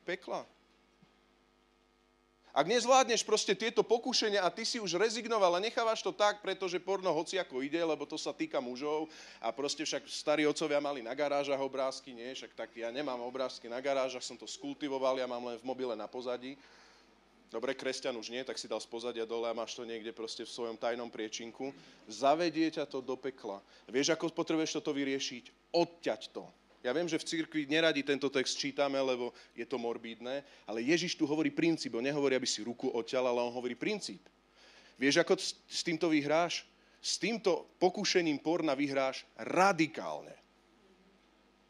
[0.04, 0.44] pekla.
[2.54, 6.78] Ak nezvládneš proste tieto pokúšenia a ty si už rezignoval a nechávaš to tak, pretože
[6.78, 9.10] porno hoci ako ide, lebo to sa týka mužov
[9.42, 13.66] a proste však starí otcovia mali na garážach obrázky, nie, však tak ja nemám obrázky
[13.66, 16.54] na garážach, som to skultivoval, ja mám len v mobile na pozadí.
[17.50, 20.46] Dobre, kresťan už nie, tak si dal z pozadia dole a máš to niekde proste
[20.46, 21.74] v svojom tajnom priečinku.
[22.06, 23.62] Zavedie ťa to do pekla.
[23.90, 25.74] Vieš, ako potrebuješ toto vyriešiť?
[25.74, 26.46] Odťať to.
[26.84, 31.16] Ja viem, že v cirkvi neradi tento text čítame, lebo je to morbídne, ale Ježiš
[31.16, 31.96] tu hovorí princíp.
[31.96, 34.20] On nehovorí, aby si ruku odťal, ale on hovorí princíp.
[35.00, 36.68] Vieš, ako s týmto vyhráš?
[37.04, 40.36] S týmto pokúšením porna vyhráš radikálne.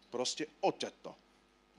[0.10, 1.14] Proste odťať to.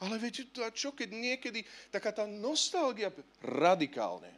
[0.03, 4.31] Ale viete, a čo keď niekedy taká tá nostalgia, radikálne.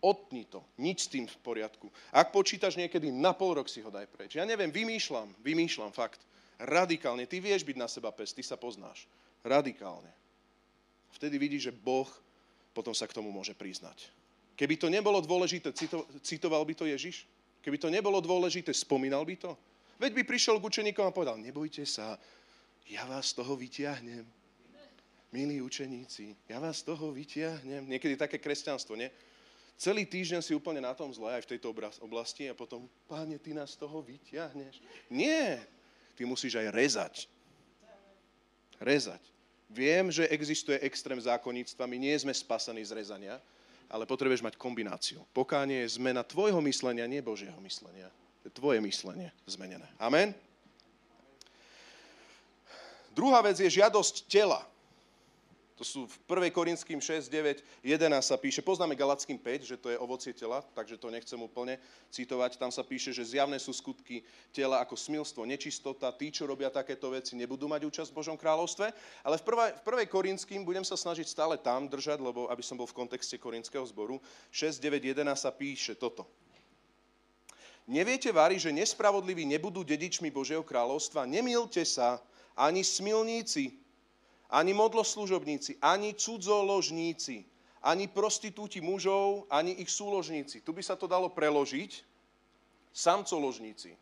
[0.00, 1.92] Otni to, nič s tým v poriadku.
[2.14, 4.38] Ak počítaš niekedy, na pol rok si ho daj preč.
[4.38, 6.24] Ja neviem, vymýšľam, vymýšľam, fakt.
[6.60, 7.24] Radikálne.
[7.24, 9.08] Ty vieš byť na seba pes, ty sa poznáš.
[9.40, 10.12] Radikálne.
[11.16, 12.08] Vtedy vidíš, že Boh
[12.76, 14.12] potom sa k tomu môže priznať.
[14.54, 17.24] Keby to nebolo dôležité, cito, citoval by to Ježiš?
[17.64, 19.56] Keby to nebolo dôležité, spomínal by to?
[19.96, 22.20] Veď by prišiel k učeníkom a povedal, nebojte sa,
[22.88, 24.24] ja vás z toho vyťahnem.
[25.30, 27.88] Milí učeníci, ja vás z toho vyťahnem.
[27.88, 29.08] Niekedy také kresťanstvo, nie?
[29.80, 31.72] Celý týždeň si úplne na tom zle aj v tejto
[32.04, 34.84] oblasti a potom, páne, ty nás z toho vyťahneš.
[35.08, 35.64] Nie,
[36.20, 37.14] ty musíš aj rezať.
[38.76, 39.24] Rezať.
[39.72, 43.40] Viem, že existuje extrém zákonníctva, my nie sme spasení z rezania,
[43.88, 45.24] ale potrebuješ mať kombináciu.
[45.32, 48.12] Pokánie je zmena tvojho myslenia, nie Božieho myslenia.
[48.44, 49.88] To je tvoje myslenie zmenené.
[49.96, 50.36] Amen?
[53.16, 54.60] Druhá vec je žiadosť tela.
[55.80, 56.52] To sú v 1.
[56.52, 61.00] Korinským 6, 9, 11 sa píše, poznáme Galackým 5, že to je ovocie tela, takže
[61.00, 61.80] to nechcem úplne
[62.12, 62.60] citovať.
[62.60, 64.20] Tam sa píše, že zjavné sú skutky
[64.52, 68.92] tela ako smilstvo, nečistota, tí, čo robia takéto veci, nebudú mať účasť v Božom kráľovstve.
[69.24, 69.44] Ale v
[70.04, 70.04] 1.
[70.04, 74.20] Korinským budem sa snažiť stále tam držať, lebo aby som bol v kontexte korinského zboru.
[74.52, 76.28] 6, 9, 11 sa píše toto.
[77.88, 81.24] Neviete, Vári, že nespravodliví nebudú dedičmi Božieho kráľovstva?
[81.24, 82.20] Nemilte sa,
[82.52, 83.79] ani smilníci,
[84.50, 87.46] ani modloslužobníci, ani cudzoložníci,
[87.80, 90.60] ani prostitúti mužov, ani ich súložníci.
[90.60, 92.02] Tu by sa to dalo preložiť
[92.92, 93.94] samcoložníci.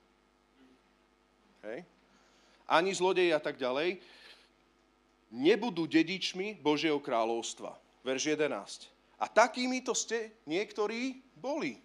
[1.62, 1.84] Hej.
[2.68, 4.00] Ani zlodeji a tak ďalej.
[5.28, 7.76] Nebudú dedičmi Božieho kráľovstva.
[8.00, 8.88] Verš 11.
[9.20, 11.76] A takýmito ste niektorí boli.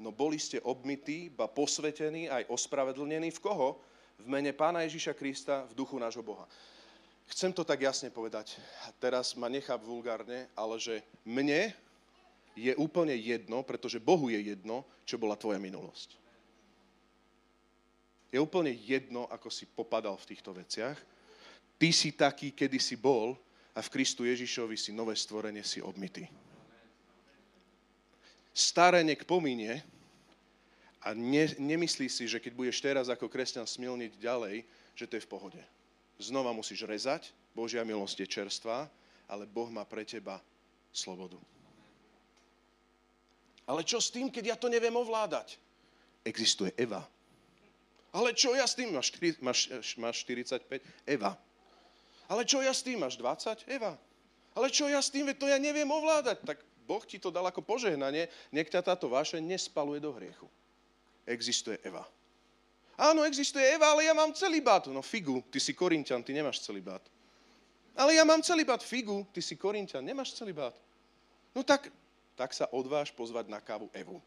[0.00, 3.68] No boli ste obmytí, ba posvetení, aj ospravedlnení v koho?
[4.20, 6.44] V mene Pána Ježiša Krista, v duchu nášho Boha.
[7.30, 8.58] Chcem to tak jasne povedať.
[8.98, 11.70] Teraz ma nechá vulgárne, ale že mne
[12.58, 16.18] je úplne jedno, pretože Bohu je jedno, čo bola tvoja minulosť.
[18.34, 20.98] Je úplne jedno, ako si popadal v týchto veciach.
[21.78, 23.38] Ty si taký, kedy si bol
[23.74, 26.26] a v Kristu Ježišovi si nové stvorenie, si obmity.
[28.50, 29.78] Staré nek pominie
[30.98, 34.66] a ne, nemyslí si, že keď budeš teraz ako kresťan smilniť ďalej,
[34.98, 35.62] že to je v pohode
[36.20, 38.86] znova musíš rezať, Božia milosť je čerstvá,
[39.26, 40.38] ale Boh má pre teba
[40.92, 41.40] slobodu.
[43.66, 45.54] Ale čo s tým, keď ja to neviem ovládať?
[46.26, 47.06] Existuje Eva.
[48.10, 48.90] Ale čo ja s tým?
[48.90, 50.82] Máš, 4, máš, máš 45?
[51.06, 51.38] Eva.
[52.26, 52.98] Ale čo ja s tým?
[52.98, 53.70] Máš 20?
[53.70, 53.94] Eva.
[54.58, 55.30] Ale čo ja s tým?
[55.30, 56.42] Veď to ja neviem ovládať.
[56.42, 56.58] Tak
[56.90, 58.26] Boh ti to dal ako požehnanie.
[58.50, 60.50] Nech ťa táto vaše nespaluje do hriechu.
[61.22, 62.02] Existuje Eva.
[63.00, 64.84] Áno, existuje Eva, ale ja mám celý bát.
[64.92, 67.00] No figu, ty si Korintian, ty nemáš celý bát.
[67.96, 68.84] Ale ja mám celý bát.
[68.84, 70.76] Figu, ty si Korintian, nemáš celý bát.
[71.56, 71.88] No tak,
[72.36, 74.20] tak sa odváž pozvať na kávu Evu.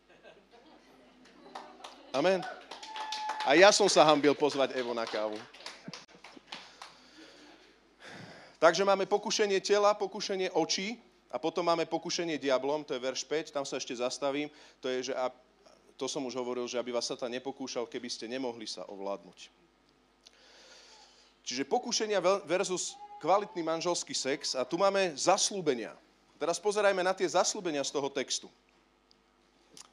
[2.17, 2.41] Amen.
[3.45, 5.37] A ja som sa hambil pozvať Evu na kávu.
[8.57, 10.97] Takže máme pokušenie tela, pokušenie očí
[11.29, 14.49] a potom máme pokušenie diablom, to je verš 5, tam sa ešte zastavím.
[14.81, 15.13] To je, že
[15.97, 19.49] to som už hovoril, že aby vás Satan nepokúšal, keby ste nemohli sa ovládnuť.
[21.43, 25.95] Čiže pokúšenia versus kvalitný manželský sex a tu máme zaslúbenia.
[26.39, 28.47] Teraz pozerajme na tie zaslúbenia z toho textu.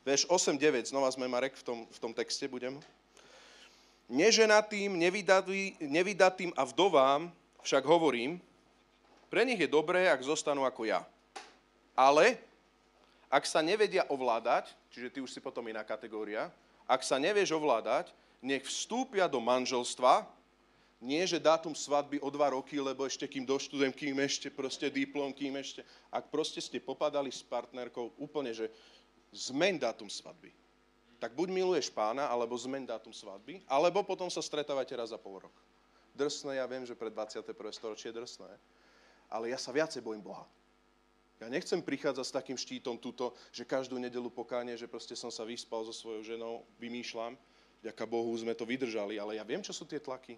[0.03, 2.81] Verš 8-9, znova sme Marek v tom, v tom texte budem.
[4.11, 4.99] Neženatým,
[5.79, 7.31] nevydatým a vdovám
[7.63, 8.43] však hovorím,
[9.31, 11.07] pre nich je dobré, ak zostanú ako ja.
[11.95, 12.43] Ale
[13.31, 16.51] ak sa nevedia ovládať, čiže ty už si potom iná kategória,
[16.91, 18.11] ak sa nevieš ovládať,
[18.43, 20.27] nech vstúpia do manželstva,
[21.01, 25.33] nie, že dátum svadby o dva roky, lebo ešte kým doštudujem, kým ešte proste diplom,
[25.33, 25.81] kým ešte...
[26.13, 28.69] Ak proste ste popadali s partnerkou úplne, že
[29.33, 30.53] zmeň dátum svadby.
[31.17, 35.41] Tak buď miluješ pána, alebo zmeň dátum svadby, alebo potom sa stretávate raz za pol
[35.41, 35.57] rok.
[36.13, 37.49] Drsné, ja viem, že pre 21.
[37.73, 38.53] storočie je drsné,
[39.33, 40.45] ale ja sa viacej bojím Boha.
[41.41, 45.49] Ja nechcem prichádzať s takým štítom tuto, že každú nedelu pokáne, že proste som sa
[45.49, 47.33] vyspal so svojou ženou, vymýšľam.
[47.81, 50.37] Ďaká Bohu sme to vydržali, ale ja viem, čo sú tie tlaky.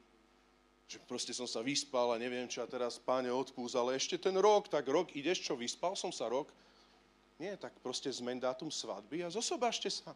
[0.87, 4.39] Že proste som sa vyspal a neviem čo a teraz páne odpús, ale ešte ten
[4.39, 6.55] rok, tak rok ideš čo, vyspal som sa rok?
[7.43, 10.15] Nie, tak proste zmeň dátum svadby a zosobášte sa.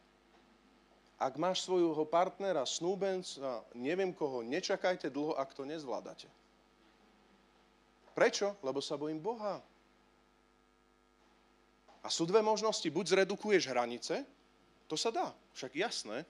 [1.18, 6.30] Ak máš svojho partnera, snúbenca, neviem koho, nečakajte dlho, ak to nezvládate.
[8.14, 8.54] Prečo?
[8.62, 9.58] Lebo sa bojím Boha.
[12.06, 12.86] A sú dve možnosti.
[12.86, 14.22] Buď zredukuješ hranice,
[14.86, 16.22] to sa dá, však jasné.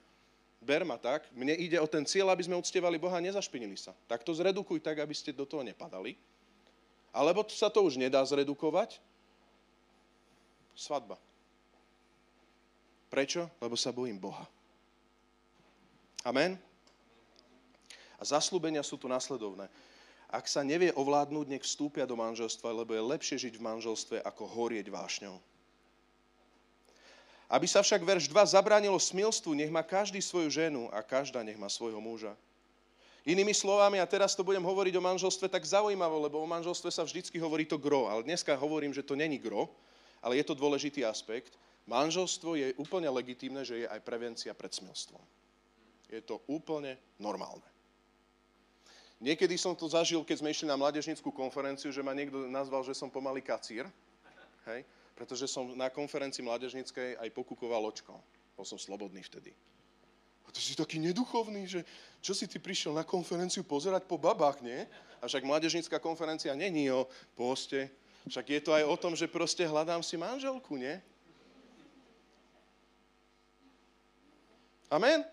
[0.57, 3.93] Ber ma tak, mne ide o ten cieľ, aby sme uctievali Boha a nezašpinili sa.
[4.09, 6.17] Tak to zredukuj tak, aby ste do toho nepadali.
[7.13, 8.97] Alebo sa to už nedá zredukovať.
[10.73, 11.21] Svadba.
[13.13, 13.45] Prečo?
[13.61, 14.49] Lebo sa bojím Boha.
[16.25, 16.57] Amen?
[18.17, 19.69] A zaslúbenia sú tu nasledovné.
[20.25, 24.43] Ak sa nevie ovládnuť, nech vstúpia do manželstva, lebo je lepšie žiť v manželstve, ako
[24.49, 25.37] horieť vášňou.
[27.47, 31.55] Aby sa však verš 2 zabránilo smilstvu, nech má každý svoju ženu a každá nech
[31.55, 32.35] má svojho muža.
[33.27, 37.03] Inými slovami, a teraz to budem hovoriť o manželstve tak zaujímavo, lebo o manželstve sa
[37.03, 39.67] vždycky hovorí to gro, ale dneska hovorím, že to není gro,
[40.23, 41.55] ale je to dôležitý aspekt.
[41.87, 45.19] Manželstvo je úplne legitímne, že je aj prevencia pred smilstvom.
[46.07, 47.63] Je to úplne normálne.
[49.19, 52.95] Niekedy som to zažil, keď sme išli na mladežnickú konferenciu, že ma niekto nazval, že
[52.95, 53.87] som pomaly kacír.
[54.67, 54.87] Hej?
[55.17, 58.21] Pretože som na konferencii mládežnickej aj pokúkoval očkom.
[58.53, 59.57] Bol som slobodný vtedy.
[60.45, 61.81] A ty si taký neduchovný, že
[62.21, 64.85] čo si ty prišiel na konferenciu pozerať po babách, nie?
[65.19, 67.89] A však mládežnická konferencia není o poste,
[68.29, 71.01] však je to aj o tom, že proste hľadám si manželku, nie?
[74.87, 75.27] Amen?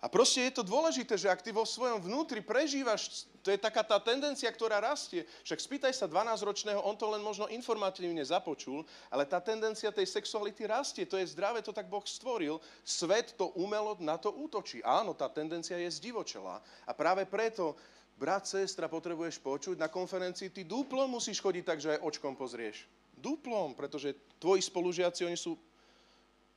[0.00, 3.84] A proste je to dôležité, že ak ty vo svojom vnútri prežívaš, to je taká
[3.84, 5.28] tá tendencia, ktorá rastie.
[5.44, 10.64] Však spýtaj sa 12-ročného, on to len možno informatívne započul, ale tá tendencia tej sexuality
[10.64, 11.04] rastie.
[11.04, 12.64] To je zdravé, to tak Boh stvoril.
[12.80, 14.80] Svet to umelo na to útočí.
[14.80, 16.64] Áno, tá tendencia je zdivočelá.
[16.88, 17.76] A práve preto,
[18.16, 22.88] brat, sestra, potrebuješ počuť, na konferencii ty duplom musíš chodiť tak, že aj očkom pozrieš.
[23.20, 25.60] Duplom, pretože tvoji spolužiaci, oni sú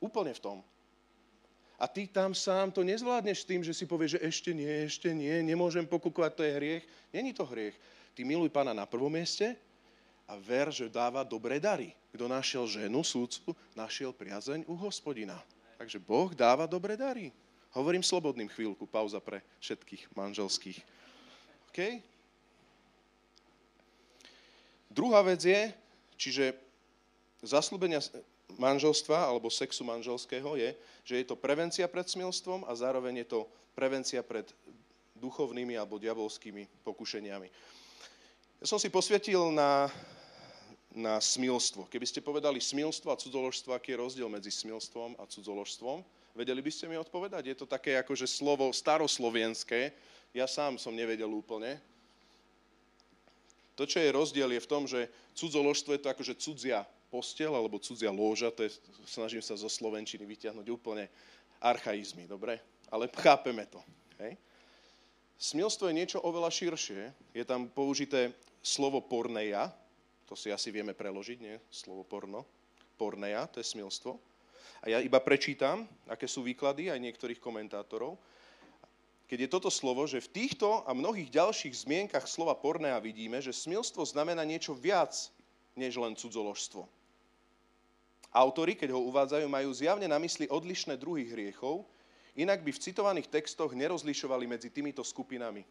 [0.00, 0.58] úplne v tom.
[1.84, 5.44] A ty tam sám to nezvládneš tým, že si povieš, že ešte nie, ešte nie,
[5.44, 6.84] nemôžem pokúkovať, to je hriech.
[7.12, 7.76] Není to hriech.
[8.16, 9.52] Ty miluj pána na prvom mieste
[10.24, 11.92] a ver, že dáva dobré dary.
[12.16, 15.36] Kto našiel ženu, súdcu, našiel priazeň u hospodina.
[15.76, 17.28] Takže Boh dáva dobré dary.
[17.76, 20.80] Hovorím slobodným chvíľku, pauza pre všetkých manželských.
[21.68, 22.00] OK?
[24.88, 25.68] Druhá vec je,
[26.16, 26.56] čiže
[27.44, 28.00] zaslúbenia
[28.58, 30.70] manželstva alebo sexu manželského je,
[31.04, 33.40] že je to prevencia pred smilstvom a zároveň je to
[33.74, 34.46] prevencia pred
[35.18, 37.48] duchovnými alebo diabolskými pokušeniami.
[38.62, 39.90] Ja som si posvetil na,
[40.94, 41.90] na smilstvo.
[41.90, 46.00] Keby ste povedali smilstvo a cudzoložstvo, aký je rozdiel medzi smilstvom a cudzoložstvom,
[46.32, 47.42] vedeli by ste mi odpovedať?
[47.44, 49.92] Je to také akože slovo staroslovenské,
[50.34, 51.78] ja sám som nevedel úplne.
[53.74, 57.78] To, čo je rozdiel, je v tom, že cudzoložstvo je to akože cudzia postel alebo
[57.78, 58.74] cudzia lôža, to je,
[59.06, 61.06] snažím sa zo Slovenčiny vyťahnuť úplne
[61.62, 62.58] archaizmy, dobre?
[62.90, 63.78] Ale chápeme to.
[64.18, 64.34] Hej?
[65.38, 67.14] Smilstvo je niečo oveľa širšie.
[67.30, 69.70] Je tam použité slovo porneja,
[70.26, 71.54] to si asi vieme preložiť, nie?
[71.70, 72.42] Slovo porno.
[72.98, 74.18] Porneja, to je smilstvo.
[74.82, 78.18] A ja iba prečítam, aké sú výklady aj niektorých komentátorov.
[79.30, 83.56] Keď je toto slovo, že v týchto a mnohých ďalších zmienkach slova pornea vidíme, že
[83.56, 85.14] smilstvo znamená niečo viac,
[85.74, 87.03] než len cudzoložstvo.
[88.34, 91.86] Autori, keď ho uvádzajú, majú zjavne na mysli odlišné druhy hriechov,
[92.34, 95.62] inak by v citovaných textoch nerozlišovali medzi týmito skupinami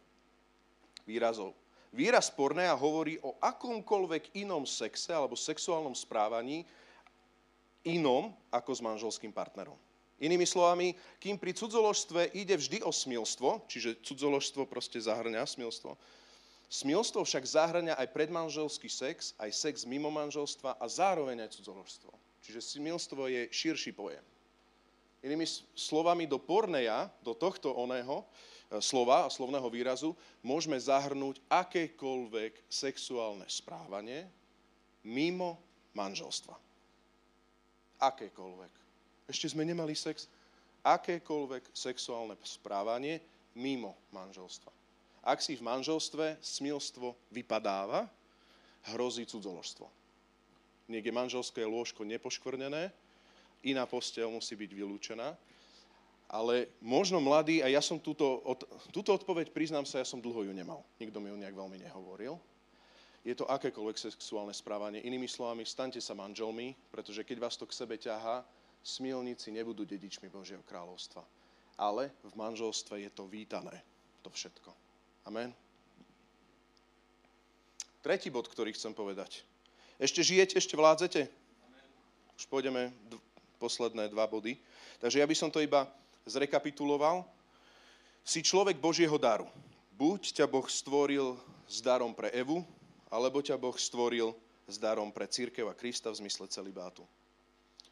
[1.04, 1.52] výrazov.
[1.92, 6.64] Výraz pornéa hovorí o akomkoľvek inom sexe alebo sexuálnom správaní
[7.84, 9.76] inom ako s manželským partnerom.
[10.18, 16.00] Inými slovami, kým pri cudzoložstve ide vždy o smilstvo, čiže cudzoložstvo proste zahrňa smilstvo,
[16.72, 22.23] smilstvo však zahrňa aj predmanželský sex, aj sex mimo manželstva a zároveň aj cudzoložstvo.
[22.44, 24.20] Čiže smilstvo je širší pojem.
[25.24, 28.24] Inými slovami, do porneja, do tohto oného e,
[28.84, 30.12] slova a slovného výrazu,
[30.44, 34.28] môžeme zahrnúť akékoľvek sexuálne správanie
[35.00, 35.56] mimo
[35.96, 36.52] manželstva.
[38.04, 38.72] Akékoľvek.
[39.32, 40.28] Ešte sme nemali sex.
[40.84, 43.24] Akékoľvek sexuálne správanie
[43.56, 44.68] mimo manželstva.
[45.24, 48.04] Ak si v manželstve, smilstvo vypadáva,
[48.92, 50.03] hrozí cudzoložstvo.
[50.84, 52.92] Niek je manželské lôžko nepoškvrnené,
[53.64, 55.32] iná postel musí byť vylúčená.
[56.28, 58.40] Ale možno mladý, a ja som túto,
[58.90, 60.84] túto odpoveď, priznám sa, ja som dlho ju nemal.
[61.00, 62.40] Nikto mi ju nejak veľmi nehovoril.
[63.24, 65.00] Je to akékoľvek sexuálne správanie.
[65.04, 68.44] Inými slovami, stante sa manželmi, pretože keď vás to k sebe ťahá,
[68.84, 71.24] smilníci nebudú dedičmi Božieho kráľovstva.
[71.80, 73.80] Ale v manželstve je to vítané,
[74.20, 74.72] to všetko.
[75.24, 75.56] Amen.
[78.04, 79.40] Tretí bod, ktorý chcem povedať.
[79.98, 81.30] Ešte žijete, ešte vládzete?
[82.34, 82.90] Už pôjdeme
[83.62, 84.58] posledné dva body.
[84.98, 85.86] Takže ja by som to iba
[86.26, 87.22] zrekapituloval.
[88.26, 89.46] Si človek Božieho daru.
[89.94, 91.38] Buď ťa Boh stvoril
[91.70, 92.66] s darom pre Evu,
[93.06, 94.34] alebo ťa Boh stvoril
[94.66, 97.06] s darom pre církev a Krista v zmysle celibátu.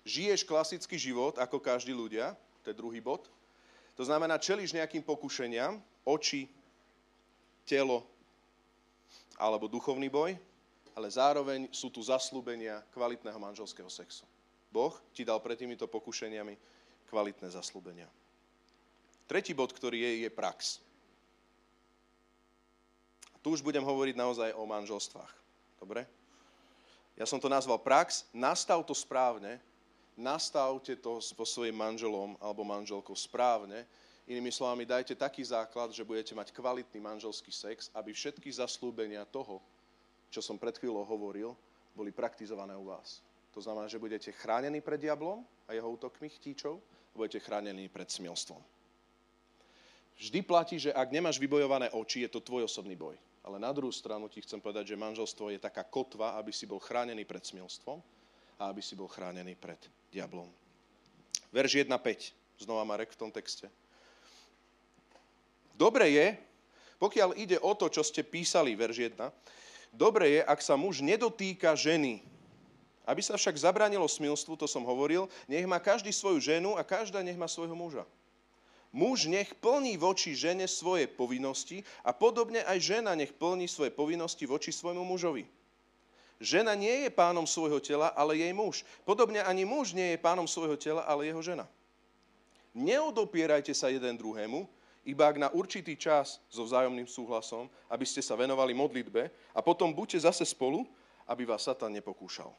[0.02, 2.34] Žiješ klasický život, ako každý ľudia,
[2.66, 3.30] to je druhý bod.
[3.94, 6.50] To znamená, čelíš nejakým pokušeniam, oči,
[7.62, 8.02] telo
[9.38, 10.34] alebo duchovný boj,
[10.92, 14.28] ale zároveň sú tu zaslúbenia kvalitného manželského sexu.
[14.72, 16.56] Boh ti dal pred týmito pokušeniami
[17.12, 18.08] kvalitné zaslúbenia.
[19.28, 20.80] Tretí bod, ktorý je, je prax.
[23.32, 25.32] A tu už budem hovoriť naozaj o manželstvách.
[25.80, 26.08] Dobre?
[27.16, 28.24] Ja som to nazval prax.
[28.32, 29.60] Nastav to správne.
[30.16, 33.88] Nastavte to so svojím manželom alebo manželkou správne.
[34.28, 39.58] Inými slovami, dajte taký základ, že budete mať kvalitný manželský sex, aby všetky zaslúbenia toho,
[40.32, 41.52] čo som pred chvíľou hovoril,
[41.92, 43.20] boli praktizované u vás.
[43.52, 46.80] To znamená, že budete chránení pred diablom a jeho útokmi chtíčov,
[47.12, 48.56] budete chránení pred smilstvom.
[50.16, 53.20] Vždy platí, že ak nemáš vybojované oči, je to tvoj osobný boj.
[53.44, 56.80] Ale na druhú stranu ti chcem povedať, že manželstvo je taká kotva, aby si bol
[56.80, 58.00] chránený pred smilstvom
[58.56, 60.48] a aby si bol chránený pred diablom.
[61.52, 62.32] Verš 1.5.
[62.62, 63.66] Znova Marek v tom texte.
[65.74, 66.26] Dobre je,
[67.02, 69.18] pokiaľ ide o to, čo ste písali, verš 1,
[69.92, 72.24] dobre je, ak sa muž nedotýka ženy,
[73.06, 77.22] aby sa však zabránilo smilstvu, to som hovoril, nech má každý svoju ženu a každá
[77.22, 78.06] nech má svojho muža.
[78.92, 84.44] Muž nech plní voči žene svoje povinnosti a podobne aj žena nech plní svoje povinnosti
[84.44, 85.48] voči svojmu mužovi.
[86.42, 88.82] Žena nie je pánom svojho tela, ale jej muž.
[89.06, 91.70] Podobne ani muž nie je pánom svojho tela, ale jeho žena.
[92.74, 94.66] Neodopierajte sa jeden druhému,
[95.02, 99.22] iba ak na určitý čas so vzájomným súhlasom, aby ste sa venovali modlitbe
[99.54, 100.86] a potom buďte zase spolu,
[101.26, 102.50] aby vás Satan nepokúšal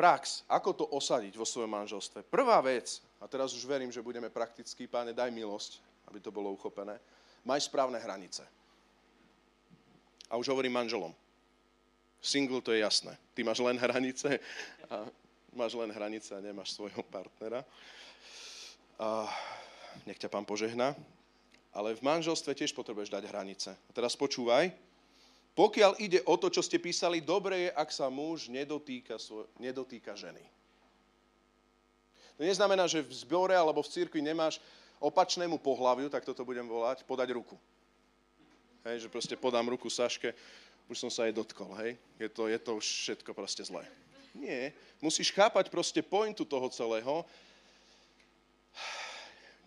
[0.00, 2.24] prax, ako to osadiť vo svojom manželstve.
[2.24, 5.76] Prvá vec, a teraz už verím, že budeme praktickí, páne, daj milosť,
[6.08, 6.96] aby to bolo uchopené,
[7.44, 8.40] maj správne hranice.
[10.32, 11.12] A už hovorím manželom.
[12.16, 13.12] Single to je jasné.
[13.36, 14.40] Ty máš len hranice
[14.88, 15.04] a
[15.52, 17.60] máš len hranice a nemáš svojho partnera.
[18.96, 19.28] A
[20.06, 20.96] nech ťa pán požehná.
[21.70, 23.70] Ale v manželstve tiež potrebuješ dať hranice.
[23.74, 24.74] A teraz počúvaj,
[25.54, 30.14] pokiaľ ide o to, čo ste písali, dobre je, ak sa muž nedotýka, svoj, nedotýka
[30.14, 30.42] ženy.
[32.38, 34.56] To neznamená, že v zbore alebo v cirkvi nemáš
[34.96, 37.56] opačnému pohľaviu, tak toto budem volať, podať ruku.
[38.88, 40.32] Hej, že proste podám ruku Saške,
[40.88, 42.00] už som sa jej dotkol, hej.
[42.16, 43.84] Je to, je to už všetko proste zlé.
[44.32, 44.72] Nie,
[45.02, 47.26] musíš chápať proste pointu toho celého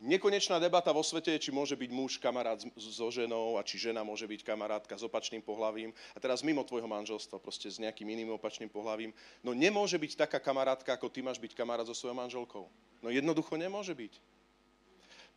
[0.04, 4.04] Nekonečná debata vo svete je, či môže byť muž kamarát so ženou a či žena
[4.04, 5.96] môže byť kamarátka s opačným pohlavím.
[6.12, 9.16] A teraz mimo tvojho manželstva, proste s nejakým iným opačným pohlavím.
[9.40, 12.68] No nemôže byť taká kamarátka, ako ty máš byť kamarát so svojou manželkou.
[13.00, 14.20] No jednoducho nemôže byť.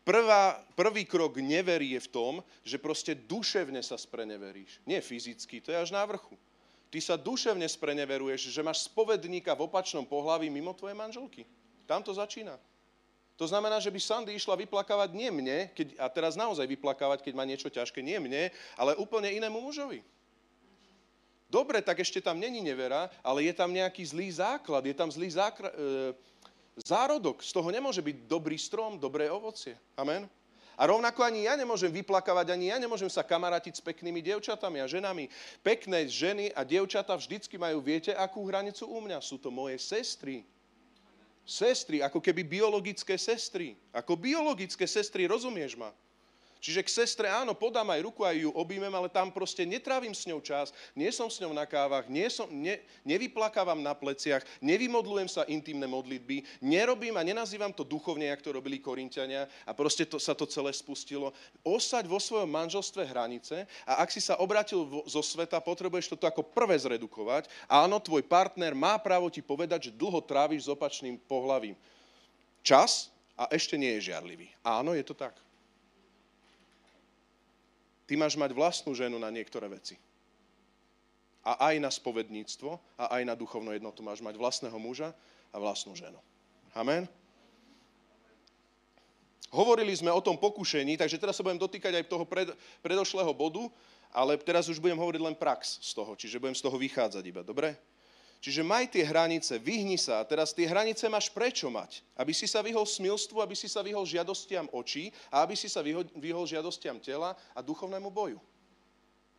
[0.02, 2.34] Prvá, prvý krok neverí je v tom,
[2.66, 4.82] že proste duševne sa spreneveríš.
[4.82, 6.34] Nie fyzicky, to je až na vrchu.
[6.90, 11.46] Ty sa duševne spreneveruješ, že máš spovedníka v opačnom pohlaví mimo tvojej manželky.
[11.86, 12.58] Tam to začína.
[13.37, 17.32] To znamená, že by Sandy išla vyplakávať nie mne, keď, a teraz naozaj vyplakávať, keď
[17.37, 18.49] má niečo ťažké, nie mne,
[18.80, 20.01] ale úplne inému mužovi.
[21.47, 25.30] Dobre, tak ešte tam není nevera, ale je tam nejaký zlý základ, je tam zlý
[25.30, 26.16] zákra- e,
[26.80, 27.45] zárodok.
[27.45, 29.78] Z toho nemôže byť dobrý strom, dobré ovocie.
[29.95, 30.26] Amen?
[30.76, 34.91] A rovnako ani ja nemôžem vyplakávať, ani ja nemôžem sa kamarátiť s peknými dievčatami a
[34.91, 35.28] ženami.
[35.64, 39.20] Pekné ženy a dievčata vždycky majú, viete, akú hranicu u mňa?
[39.24, 40.45] Sú to moje sestry
[41.47, 43.78] sestry, ako keby biologické sestry.
[43.94, 45.94] Ako biologické sestry, rozumieš ma?
[46.61, 50.24] Čiže k sestre áno, podám aj ruku, aj ju objímem, ale tam proste netrávim s
[50.24, 55.28] ňou čas, nie som s ňou na kávach, nie som, ne, nevyplakávam na pleciach, nevymodlujem
[55.28, 60.16] sa intimné modlitby, nerobím a nenazývam to duchovne, jak to robili Korintiania a proste to,
[60.16, 61.30] sa to celé spustilo.
[61.61, 66.42] Osaď vo svojom manželstve hranice a ak si sa obratil zo sveta, potrebuješ toto ako
[66.42, 67.46] prvé zredukovať.
[67.68, 71.76] Áno, tvoj partner má právo ti povedať, že dlho tráviš s opačným pohlavím.
[72.66, 74.48] Čas a ešte nie je žiarlivý.
[74.64, 75.36] Áno, je to tak.
[78.07, 79.98] Ty máš mať vlastnú ženu na niektoré veci.
[81.46, 85.14] A aj na spovedníctvo, a aj na duchovnú jednotu máš mať vlastného muža
[85.54, 86.18] a vlastnú ženu.
[86.74, 87.07] Amen?
[89.54, 92.50] Hovorili sme o tom pokušení, takže teraz sa budem dotýkať aj toho pred,
[92.82, 93.62] predošlého bodu,
[94.11, 97.46] ale teraz už budem hovoriť len prax z toho, čiže budem z toho vychádzať iba,
[97.46, 97.78] dobre?
[98.41, 102.05] Čiže maj tie hranice, vyhni sa a teraz tie hranice máš prečo mať?
[102.14, 105.82] Aby si sa vyhol smilstvu, aby si sa vyhol žiadostiam očí a aby si sa
[105.82, 108.39] vyhol, vyhol žiadostiam tela a duchovnému boju.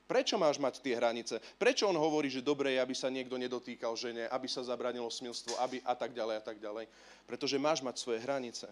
[0.07, 1.35] Prečo máš mať tie hranice?
[1.59, 5.59] Prečo on hovorí, že dobre je, aby sa niekto nedotýkal žene, aby sa zabranilo smilstvo,
[5.59, 6.87] aby a tak ďalej a tak ďalej?
[7.27, 8.71] Pretože máš mať svoje hranice.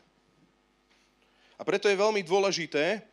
[1.60, 3.04] A preto je veľmi dôležité,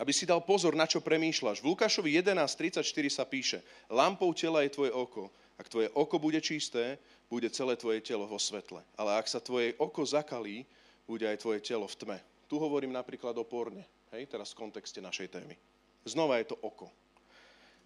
[0.00, 1.60] aby si dal pozor, na čo premýšľaš.
[1.60, 2.80] V Lukášovi 11.34
[3.12, 3.60] sa píše,
[3.92, 5.28] lampou tela je tvoje oko.
[5.62, 6.98] Ak tvoje oko bude čisté,
[7.30, 8.82] bude celé tvoje telo vo svetle.
[8.98, 10.66] Ale ak sa tvoje oko zakalí,
[11.06, 12.18] bude aj tvoje telo v tme.
[12.50, 15.54] Tu hovorím napríklad o porne, hej, teraz v kontexte našej témy.
[16.02, 16.90] Znova je to oko.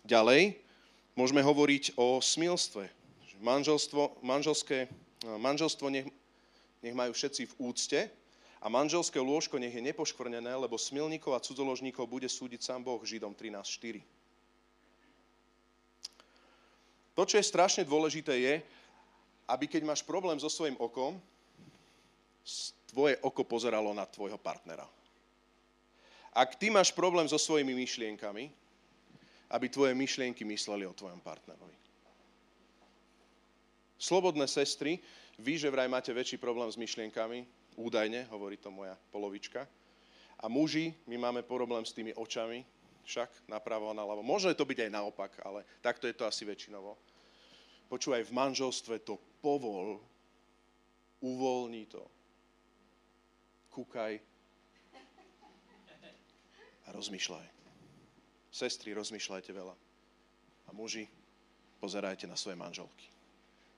[0.09, 0.57] Ďalej,
[1.13, 2.89] môžeme hovoriť o smilstve.
[3.45, 4.89] Manželstvo, manželské,
[5.37, 6.09] manželstvo nech,
[6.81, 8.01] nech majú všetci v úcte
[8.57, 13.37] a manželské lôžko nech je nepoškvrnené, lebo smilníkov a cudzoložníkov bude súdiť sám Boh, Židom
[13.37, 14.16] 13.4.
[17.17, 18.55] To, čo je strašne dôležité, je,
[19.49, 21.17] aby keď máš problém so svojím okom,
[22.93, 24.85] tvoje oko pozeralo na tvojho partnera.
[26.37, 28.53] Ak ty máš problém so svojimi myšlienkami,
[29.51, 31.75] aby tvoje myšlienky mysleli o tvojom partnerovi.
[33.97, 35.01] Slobodné sestry,
[35.41, 37.49] vy, že vraj máte väčší problém s myšlienkami,
[37.81, 39.65] údajne, hovorí to moja polovička.
[40.37, 42.61] A muži, my máme problém s tými očami,
[43.07, 44.27] však napravo a naľavo.
[44.27, 46.99] Môže to byť aj naopak, ale takto je to asi väčšinovo.
[47.87, 50.03] Počúvaj, v manželstve to povol,
[51.23, 52.03] uvoľní to.
[53.71, 54.19] Kúkaj
[56.87, 57.47] a rozmýšľaj.
[58.51, 59.75] Sestry, rozmýšľajte veľa.
[60.67, 61.07] A muži,
[61.79, 63.07] pozerajte na svoje manželky.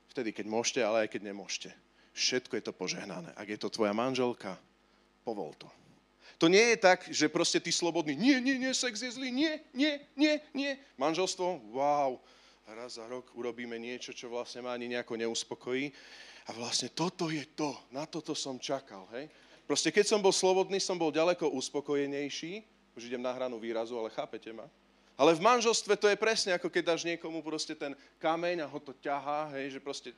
[0.09, 1.70] Vtedy, keď môžete, ale aj keď nemôžete.
[2.16, 3.31] Všetko je to požehnané.
[3.37, 4.57] Ak je to tvoja manželka,
[5.22, 5.68] povol to.
[6.37, 9.59] To nie je tak, že proste ty slobodný, nie, nie, nie, sex je zlý, nie,
[9.72, 10.76] nie, nie, nie.
[11.01, 12.20] Manželstvo, wow,
[12.76, 15.89] raz za rok urobíme niečo, čo vlastne ma ani nejako neuspokojí.
[16.49, 19.29] A vlastne toto je to, na toto som čakal, hej.
[19.68, 22.64] Proste keď som bol slobodný, som bol ďaleko uspokojenejší,
[22.97, 24.64] už idem na hranu výrazu, ale chápete ma?
[25.18, 28.79] Ale v manželstve to je presne ako keď dáš niekomu proste ten kameň a ho
[28.81, 30.11] to ťahá, hej, že proste,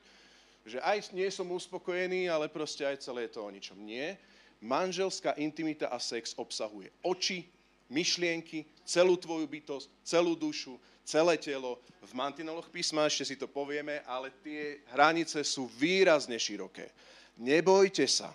[0.63, 3.75] že aj nie som uspokojený, ale proste aj celé je to o ničom.
[3.81, 4.15] Nie,
[4.61, 7.49] manželská intimita a sex obsahuje oči,
[7.91, 11.81] myšlienky, celú tvoju bytosť, celú dušu, celé telo.
[11.99, 16.87] V mantinoloch písma ešte si to povieme, ale tie hranice sú výrazne široké.
[17.41, 18.31] Nebojte sa.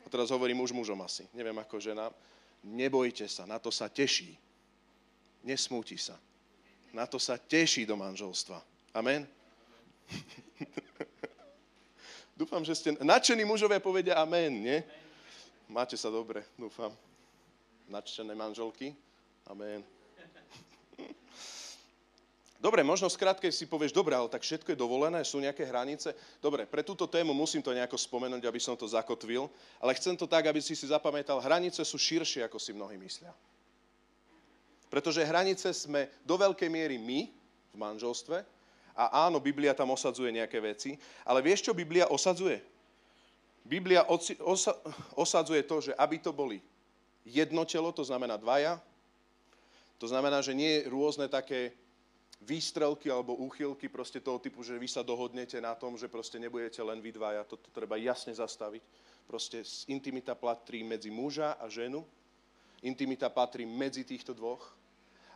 [0.00, 2.08] A teraz hovorím už mužom asi, neviem ako žena.
[2.64, 4.36] Nebojte sa, na to sa teší.
[5.44, 6.16] Nesmúti sa.
[6.92, 8.60] Na to sa teší do manželstva.
[8.96, 9.24] Amen?
[12.40, 14.80] Dúfam, že ste nadšení mužovia povedia amen, nie?
[15.68, 16.88] Máte sa dobre, dúfam.
[17.92, 18.96] Nadšené manželky.
[19.44, 19.84] Amen.
[22.60, 26.12] Dobre, možno skrátke si povieš, dobre, ale tak všetko je dovolené, sú nejaké hranice.
[26.44, 29.48] Dobre, pre túto tému musím to nejako spomenúť, aby som to zakotvil,
[29.80, 33.32] ale chcem to tak, aby si si zapamätal, hranice sú širšie, ako si mnohí myslia.
[34.92, 37.32] Pretože hranice sme do veľkej miery my
[37.72, 38.44] v manželstve,
[38.94, 42.60] a áno, Biblia tam osadzuje nejaké veci, ale vieš, čo Biblia osadzuje?
[43.64, 44.72] Biblia osa,
[45.14, 46.58] osadzuje to, že aby to boli
[47.22, 48.80] jedno telo, to znamená dvaja,
[50.00, 51.76] to znamená, že nie rôzne také
[52.40, 56.80] výstrelky alebo úchylky proste toho typu, že vy sa dohodnete na tom, že proste nebudete
[56.80, 58.80] len vy dvaja, toto treba jasne zastaviť.
[59.28, 59.60] Proste
[59.92, 62.00] intimita patrí medzi muža a ženu,
[62.80, 64.72] intimita patrí medzi týchto dvoch,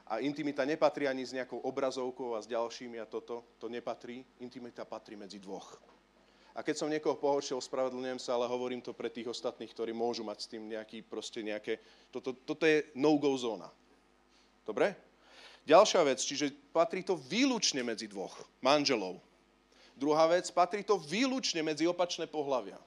[0.04, 4.20] a intimita nepatrí ani s nejakou obrazovkou a s ďalšími a toto, to nepatrí.
[4.44, 5.80] Intimita patrí medzi dvoch.
[6.54, 10.22] A keď som niekoho pohoršil, spravedlňujem sa, ale hovorím to pre tých ostatných, ktorí môžu
[10.22, 11.82] mať s tým nejaký, proste nejaké,
[12.14, 13.66] toto, toto je no-go zóna.
[14.62, 14.94] Dobre?
[15.66, 19.18] Ďalšia vec, čiže patrí to výlučne medzi dvoch manželov.
[19.96, 22.78] Druhá vec, patrí to výlučne medzi opačné pohľavia.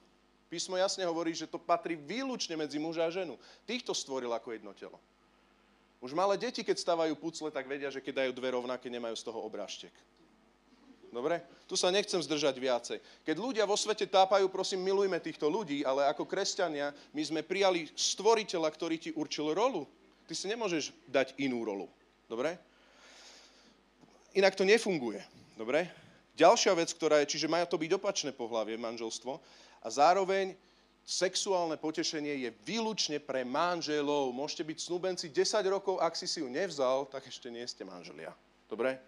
[0.48, 3.36] Písmo jasne hovorí, že to patrí výlučne medzi muža a ženu.
[3.68, 4.96] Týchto stvoril ako jedno telo.
[5.98, 9.26] Už malé deti, keď stávajú pucle, tak vedia, že keď dajú dve rovnaké, nemajú z
[9.26, 9.90] toho obrážtek.
[11.08, 11.40] Dobre?
[11.64, 12.98] Tu sa nechcem zdržať viacej.
[13.24, 17.88] Keď ľudia vo svete tápajú, prosím, milujme týchto ľudí, ale ako kresťania my sme prijali
[17.96, 19.88] stvoriteľa, ktorý ti určil rolu.
[20.28, 21.88] Ty si nemôžeš dať inú rolu.
[22.28, 22.60] Dobre?
[24.36, 25.24] Inak to nefunguje.
[25.56, 25.88] Dobre?
[26.38, 29.40] Ďalšia vec, ktorá je, čiže má to byť opačné pohlavie, manželstvo,
[29.82, 30.54] a zároveň
[31.08, 34.28] sexuálne potešenie je výlučne pre manželov.
[34.36, 38.36] Môžete byť snúbenci 10 rokov, ak si si ju nevzal, tak ešte nie ste manželia.
[38.68, 39.00] Dobre?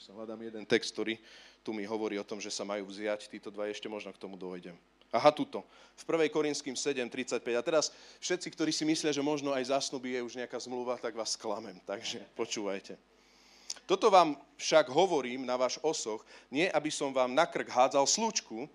[0.00, 1.20] Sa hľadám jeden text, ktorý
[1.60, 3.28] tu mi hovorí o tom, že sa majú vziať.
[3.28, 4.72] Títo dva ešte možno k tomu dojdem.
[5.12, 5.68] Aha, tuto.
[6.00, 6.32] V 1.
[6.32, 7.44] Korinským 7.35.
[7.52, 7.92] A teraz
[8.24, 11.76] všetci, ktorí si myslia, že možno aj zásnuby je už nejaká zmluva, tak vás klamem.
[11.84, 12.96] Takže počúvajte.
[13.86, 18.70] Toto vám však hovorím na váš osoch, nie aby som vám na krk hádzal slučku,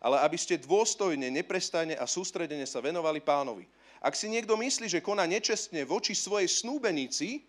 [0.00, 3.68] ale aby ste dôstojne, neprestajne a sústredene sa venovali pánovi.
[4.00, 7.44] Ak si niekto myslí, že koná nečestne voči svojej snúbenici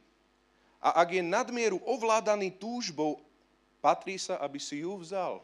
[0.84, 3.24] a ak je nadmieru ovládaný túžbou,
[3.80, 5.39] patrí sa, aby si ju vzal.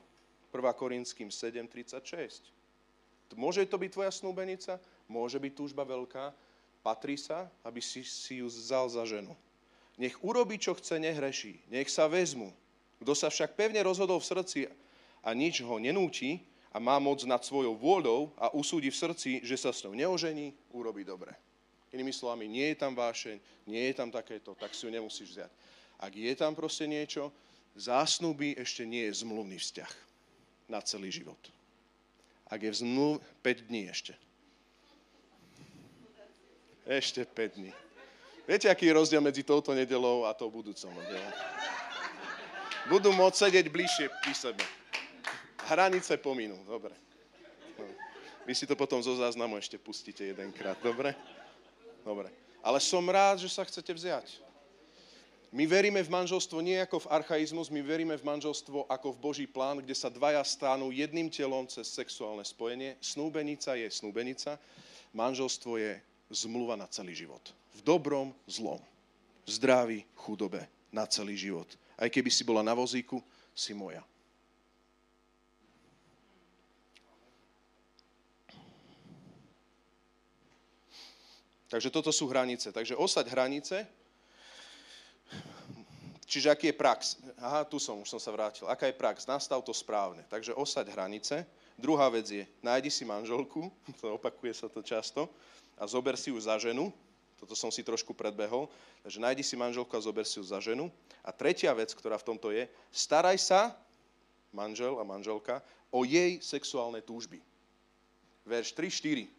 [0.52, 0.60] 1.
[0.76, 2.52] Korinským 7.36.
[3.40, 6.32] Môže to byť tvoja snúbenica, môže byť túžba veľká,
[6.84, 9.32] patrí sa, aby si, si ju vzal za ženu.
[9.98, 11.58] Nech urobí, čo chce, nehreší.
[11.74, 12.54] Nech sa vezmu.
[13.02, 14.60] Kto sa však pevne rozhodol v srdci
[15.22, 16.42] a nič ho nenúti
[16.74, 20.54] a má moc nad svojou vôľou a usúdi v srdci, že sa s ňou neožení,
[20.74, 21.34] urobí dobre.
[21.90, 25.52] Inými slovami, nie je tam vášeň, nie je tam takéto, tak si ju nemusíš vziať.
[25.98, 27.34] Ak je tam proste niečo,
[27.74, 29.94] zásnuby ešte nie je zmluvný vzťah
[30.70, 31.40] na celý život.
[32.46, 34.14] Ak je v zmluv, 5 dní ešte.
[36.86, 37.72] Ešte 5 dní.
[38.48, 41.32] Viete, aký je rozdiel medzi touto nedelou a tou budúcou nedelou?
[42.88, 44.64] Budú môcť sedieť bližšie pri sebe.
[45.68, 46.96] Hranice pominú, dobre.
[47.76, 47.84] No.
[48.48, 51.12] Vy si to potom zo záznamu ešte pustíte jedenkrát, dobre?
[52.08, 52.32] Dobre.
[52.64, 54.40] Ale som rád, že sa chcete vziať.
[55.52, 59.48] My veríme v manželstvo nie ako v archaizmus, my veríme v manželstvo ako v Boží
[59.48, 62.96] plán, kde sa dvaja stánú jedným telom cez sexuálne spojenie.
[63.04, 64.56] Snúbenica je snúbenica,
[65.12, 66.00] manželstvo je
[66.32, 67.44] zmluva na celý život
[67.78, 68.82] v dobrom, zlom,
[69.46, 71.70] v zdraví, chudobe, na celý život.
[71.98, 73.22] Aj keby si bola na vozíku,
[73.54, 74.02] si moja.
[81.68, 82.72] Takže toto sú hranice.
[82.72, 83.84] Takže osať hranice,
[86.24, 87.20] čiže aký je prax?
[87.44, 88.64] Aha, tu som, už som sa vrátil.
[88.72, 89.28] Aká je prax?
[89.28, 90.24] Nastav to správne.
[90.32, 91.44] Takže osať hranice.
[91.76, 93.70] Druhá vec je, nájdi si manželku,
[94.02, 95.30] to opakuje sa to často,
[95.78, 96.90] a zober si ju za ženu,
[97.38, 98.66] toto som si trošku predbehol.
[99.06, 100.90] Takže nájdi si manželku a zober si ju za ženu.
[101.22, 103.62] A tretia vec, ktorá v tomto je, staraj sa,
[104.50, 105.62] manžel a manželka,
[105.94, 107.38] o jej sexuálne túžby.
[108.42, 109.30] Verš 3-4.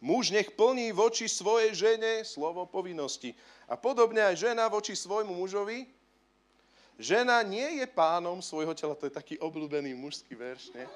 [0.00, 3.36] Muž nech plní voči svojej žene slovo povinnosti.
[3.68, 5.84] A podobne aj žena voči svojmu mužovi.
[6.96, 8.96] Žena nie je pánom svojho tela.
[8.96, 10.86] To je taký obľúbený mužský verš, nie?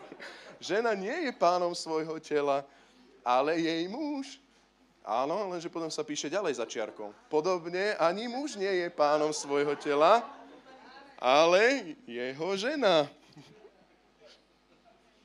[0.72, 2.64] Žena nie je pánom svojho tela,
[3.24, 4.40] ale jej muž.
[5.00, 7.16] Áno, lenže potom sa píše ďalej za čiarkou.
[7.32, 10.20] Podobne ani muž nie je pánom svojho tela,
[11.16, 13.08] ale jeho žena.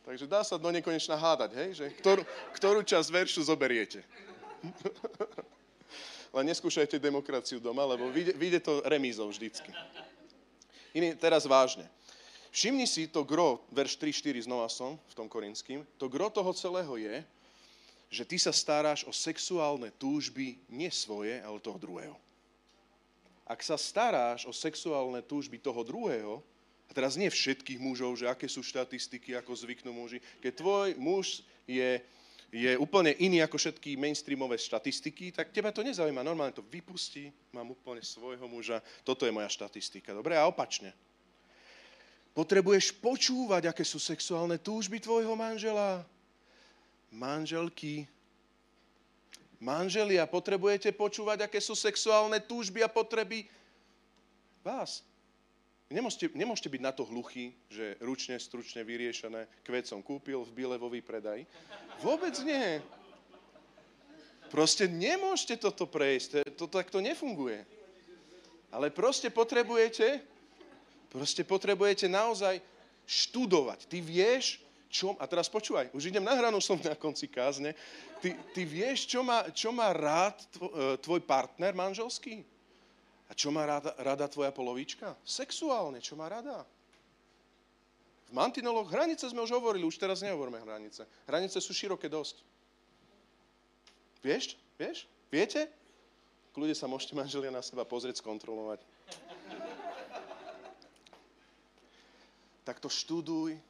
[0.06, 1.70] Takže dá sa do nekonečna hádať, hej?
[1.82, 2.22] Že ktorú,
[2.54, 4.06] ktorú časť veršu zoberiete.
[6.36, 9.72] Len neskúšajte demokraciu doma, lebo vyjde, vyjde to remízou vždycky.
[10.94, 11.90] Iný, teraz vážne.
[12.56, 16.96] Všimni si to gro, verš 3-4 znova som v tom korinským, to gro toho celého
[16.96, 17.20] je,
[18.10, 22.18] že ty sa staráš o sexuálne túžby nie svoje, ale toho druhého.
[23.46, 26.42] Ak sa staráš o sexuálne túžby toho druhého,
[26.86, 31.42] a teraz nie všetkých mužov, že aké sú štatistiky, ako zvyknú muži, keď tvoj muž
[31.66, 32.02] je,
[32.54, 36.22] je úplne iný ako všetky mainstreamové štatistiky, tak teba to nezaujíma.
[36.22, 40.14] Normálne to vypustí, mám úplne svojho muža, toto je moja štatistika.
[40.14, 40.94] Dobre, a opačne.
[42.38, 46.04] Potrebuješ počúvať, aké sú sexuálne túžby tvojho manžela
[47.16, 48.04] manželky,
[49.64, 53.48] manželia, potrebujete počúvať, aké sú sexuálne túžby a potreby
[54.60, 55.00] vás.
[55.88, 61.00] Nemôžete, nemôžete byť na to hluchí, že ručne, stručne vyriešené, kvet som kúpil v Bilevový
[61.00, 61.46] predaj.
[62.02, 62.82] Vôbec nie.
[64.50, 67.64] Proste nemôžete toto prejsť, to takto nefunguje.
[68.74, 70.26] Ale proste potrebujete,
[71.14, 72.60] proste potrebujete naozaj
[73.06, 73.86] študovať.
[73.86, 77.76] Ty vieš, čo, a teraz počúvaj, už idem na hranu, som na konci kázne,
[78.24, 82.46] ty, ty vieš, čo má, čo má rád tvoj, e, tvoj partner manželský?
[83.26, 85.18] A čo má rada, rada tvoja polovička?
[85.26, 86.62] Sexuálne, čo má rada?
[88.30, 91.06] V mantinoloch hranice sme už hovorili, už teraz nehovoríme hranice.
[91.26, 92.42] Hranice sú široké dosť.
[94.22, 94.58] Vieš?
[94.78, 95.10] Vieš?
[95.30, 95.70] Viete?
[96.54, 98.82] Kľude sa môžete manželia na seba pozrieť, skontrolovať.
[102.66, 103.62] tak to študuj,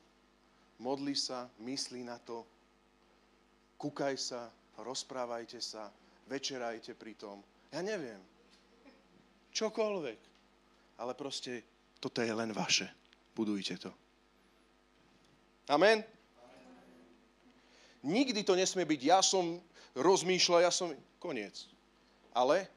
[0.80, 2.44] modli sa, myslí na to,
[3.80, 5.92] kúkaj sa, rozprávajte sa,
[6.28, 7.40] večerajte pri tom.
[7.72, 8.20] Ja neviem.
[9.56, 10.20] Čokoľvek.
[10.96, 11.64] Ale proste
[12.00, 12.88] toto je len vaše.
[13.36, 13.92] Budujte to.
[15.68, 16.04] Amen?
[18.06, 19.58] Nikdy to nesmie byť, ja som
[19.98, 20.94] rozmýšľal, ja som...
[21.18, 21.66] Koniec.
[22.30, 22.70] Ale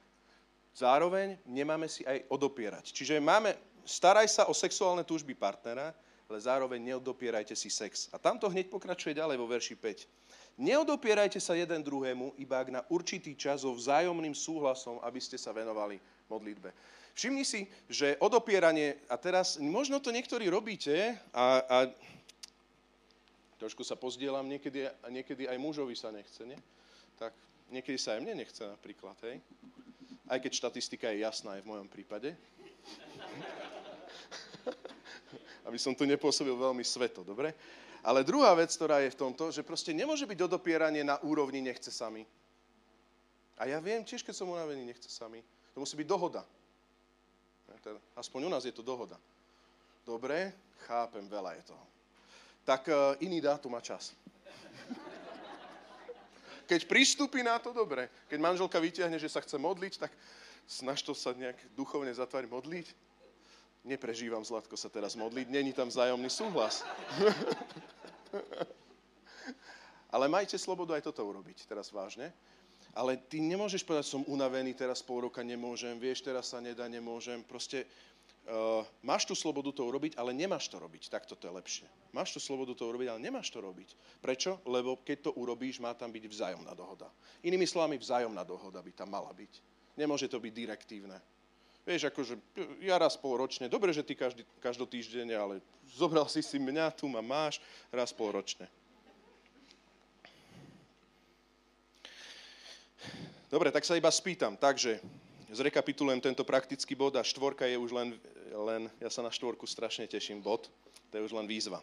[0.72, 2.96] zároveň nemáme si aj odopierať.
[2.96, 3.52] Čiže máme,
[3.84, 5.92] staraj sa o sexuálne túžby partnera,
[6.28, 8.12] ale zároveň neodopierajte si sex.
[8.12, 10.60] A tamto hneď pokračuje ďalej vo verši 5.
[10.60, 15.56] Neodopierajte sa jeden druhému, iba ak na určitý čas so vzájomným súhlasom, aby ste sa
[15.56, 15.96] venovali
[16.28, 16.68] modlitbe.
[17.16, 21.76] Všimni si, že odopieranie, a teraz možno to niektorí robíte a, a
[23.58, 26.60] trošku sa pozdielam, niekedy, niekedy aj mužovi sa nechce, nie?
[27.16, 27.32] Tak
[27.72, 29.40] niekedy sa aj mne nechce napríklad, hej?
[30.28, 32.36] Aj keď štatistika je jasná aj v mojom prípade
[35.68, 37.52] aby som tu nepôsobil veľmi sveto, dobre?
[38.00, 41.92] Ale druhá vec, ktorá je v tomto, že proste nemôže byť odopieranie na úrovni nechce
[41.92, 42.24] sami.
[43.60, 45.44] A ja viem tiež, keď som unavený, nechce sami.
[45.76, 46.42] To musí byť dohoda.
[48.16, 49.20] Aspoň u nás je to dohoda.
[50.08, 50.56] Dobre,
[50.88, 51.84] chápem, veľa je toho.
[52.64, 54.16] Tak uh, iný dátum a čas.
[56.68, 58.08] Keď pristúpi na to, dobre.
[58.28, 60.12] Keď manželka vyťahne, že sa chce modliť, tak
[60.68, 62.86] snaž to sa nejak duchovne zatvárať modliť
[63.84, 66.82] neprežívam Zlatko sa teraz modliť, není tam vzájomný súhlas.
[70.14, 72.32] Ale majte slobodu aj toto urobiť, teraz vážne.
[72.96, 77.44] Ale ty nemôžeš povedať, som unavený, teraz pol roka nemôžem, vieš, teraz sa nedá, nemôžem.
[77.44, 77.84] Proste
[78.48, 81.12] uh, máš tú slobodu to urobiť, ale nemáš to robiť.
[81.12, 81.86] Tak toto je lepšie.
[82.16, 83.92] Máš tú slobodu to urobiť, ale nemáš to robiť.
[84.24, 84.64] Prečo?
[84.64, 87.12] Lebo keď to urobíš, má tam byť vzájomná dohoda.
[87.44, 89.52] Inými slovami, vzájomná dohoda by tam mala byť.
[90.00, 91.20] Nemôže to byť direktívne.
[91.88, 92.36] Vieš, akože
[92.84, 95.64] ja raz pol ročne, dobre, že ty každý, každotýždenne, ale
[95.96, 98.68] zobral si si mňa, tu ma máš, raz pol ročne.
[103.48, 104.52] Dobre, tak sa iba spýtam.
[104.60, 105.00] Takže
[105.48, 108.08] zrekapitulujem tento praktický bod a štvorka je už len,
[108.52, 110.68] len ja sa na štvorku strašne teším, bod,
[111.08, 111.80] to je už len výzva.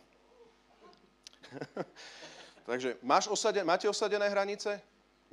[2.70, 4.78] Takže máš osade, máte osadené hranice?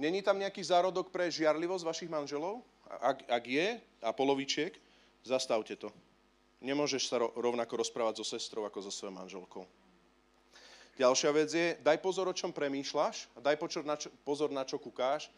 [0.01, 2.65] Není tam nejaký zárodok pre žiarlivosť vašich manželov?
[3.01, 3.69] Ak, ak je
[4.03, 4.75] a polovičiek,
[5.25, 5.89] zastavte to.
[6.63, 9.65] Nemôžeš sa rovnako rozprávať so sestrou ako so svojou manželkou.
[11.01, 14.63] Ďalšia vec je, daj pozor, o čom premýšľaš a daj pozor na, čo, pozor, na
[14.63, 15.33] čo kúkáš,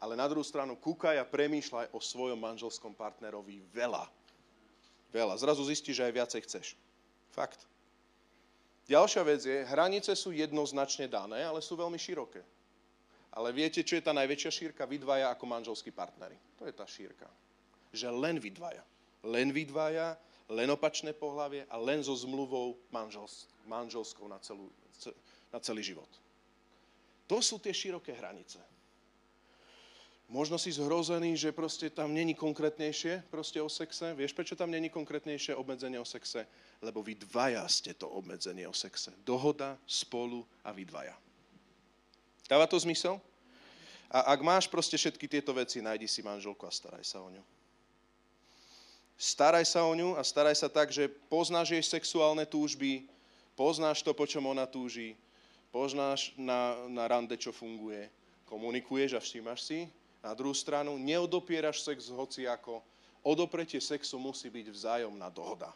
[0.00, 4.06] ale na druhú stranu kúkaj a premýšľaj o svojom manželskom partnerovi veľa.
[5.10, 5.34] Veľa.
[5.36, 6.66] Zrazu zistíš, že aj viacej chceš.
[7.34, 7.66] Fakt.
[8.86, 12.40] Ďalšia vec je, hranice sú jednoznačne dané, ale sú veľmi široké.
[13.30, 14.82] Ale viete, čo je tá najväčšia šírka?
[14.90, 16.34] Vy dvaja ako manželskí partnery.
[16.58, 17.30] To je tá šírka.
[17.94, 18.82] Že len vy dvaja.
[19.22, 20.18] Len vy dvaja,
[20.50, 24.66] len opačné pohlavie a len so zmluvou manžels, manželskou na, celú,
[25.54, 26.10] na celý život.
[27.30, 28.58] To sú tie široké hranice.
[30.30, 34.14] Možno si zhrozený, že proste tam není konkrétnejšie proste o sexe.
[34.14, 36.46] Vieš, prečo tam není konkrétnejšie obmedzenie o sexe?
[36.78, 39.10] Lebo vy dvaja ste to obmedzenie o sexe.
[39.26, 41.14] Dohoda, spolu a vy dvaja.
[42.50, 43.22] Dáva to zmysel?
[44.10, 47.46] A ak máš proste všetky tieto veci, nájdi si manželku a staraj sa o ňu.
[49.14, 53.06] Staraj sa o ňu a staraj sa tak, že poznáš jej sexuálne túžby,
[53.54, 55.14] poznáš to, po čom ona túži,
[55.70, 58.10] poznáš na, na rande, čo funguje,
[58.50, 59.78] komunikuješ a všímaš si.
[60.18, 62.82] Na druhú stranu, neodopieraš sex hoci ako.
[63.22, 65.70] Odopretie sexu musí byť vzájomná dohoda.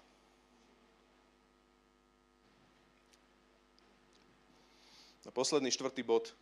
[5.25, 6.35] A posledný štvrtý bod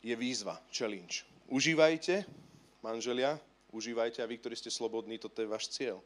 [0.00, 1.28] je výzva, challenge.
[1.48, 2.24] Užívajte,
[2.80, 3.36] manželia,
[3.72, 6.00] užívajte a vy, ktorí ste slobodní, toto je váš cieľ.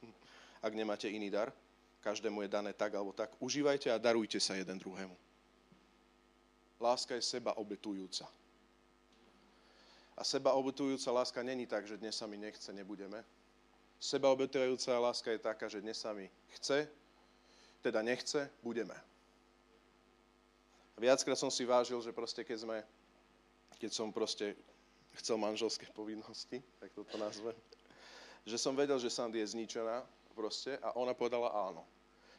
[0.66, 1.50] Ak nemáte iný dar,
[2.00, 5.16] každému je dané tak alebo tak, užívajte a darujte sa jeden druhému.
[6.80, 8.24] Láska je seba obetujúca.
[10.16, 13.24] A seba obetujúca láska není tak, že dnes sa mi nechce, nebudeme.
[14.00, 16.88] Seba obetujúca láska je taká, že dnes sa mi chce,
[17.80, 18.96] teda nechce, budeme.
[21.00, 22.76] Viackrát som si vážil, že proste keď sme
[23.80, 24.52] keď som proste
[25.16, 27.56] chcel manželské povinnosti, tak toto nazvem,
[28.44, 30.04] že som vedel, že Sandy je zničená
[30.36, 31.82] proste a ona povedala áno.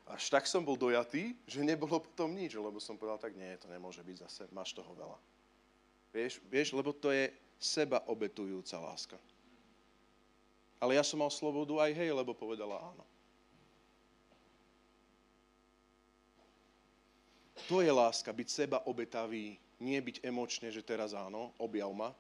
[0.06, 3.70] Až tak som bol dojatý, že nebolo potom nič, lebo som povedal, tak nie, to
[3.70, 5.18] nemôže byť zase, máš toho veľa.
[6.12, 7.32] Vieš, vieš, lebo to je
[7.62, 9.18] seba obetujúca láska.
[10.82, 13.06] Ale ja som mal slobodu aj hej, lebo povedala áno.
[17.70, 22.14] To je láska, byť seba obetavý, nie byť emočne, že teraz áno, objav ma.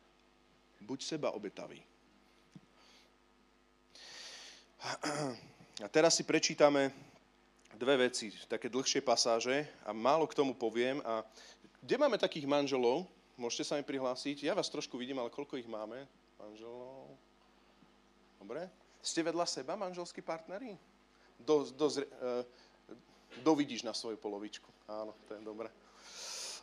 [0.82, 1.78] Buď seba obetavý.
[5.82, 6.89] A teraz si prečítame
[7.78, 10.97] dve veci, také dlhšie pasáže a málo k tomu poviem.
[11.05, 11.22] A
[11.86, 13.05] kde máme takých manželov?
[13.38, 14.45] Môžete sa mi prihlásiť.
[14.45, 16.05] Ja vás trošku vidím, ale koľko ich máme?
[16.41, 17.14] Manželov.
[18.41, 18.70] Dobre.
[19.01, 20.78] Ste vedľa seba manželskí partneri?
[21.41, 22.45] Do, do, uh,
[23.41, 24.70] dovidíš na svoju polovičku.
[24.86, 25.70] Áno, to je dobré.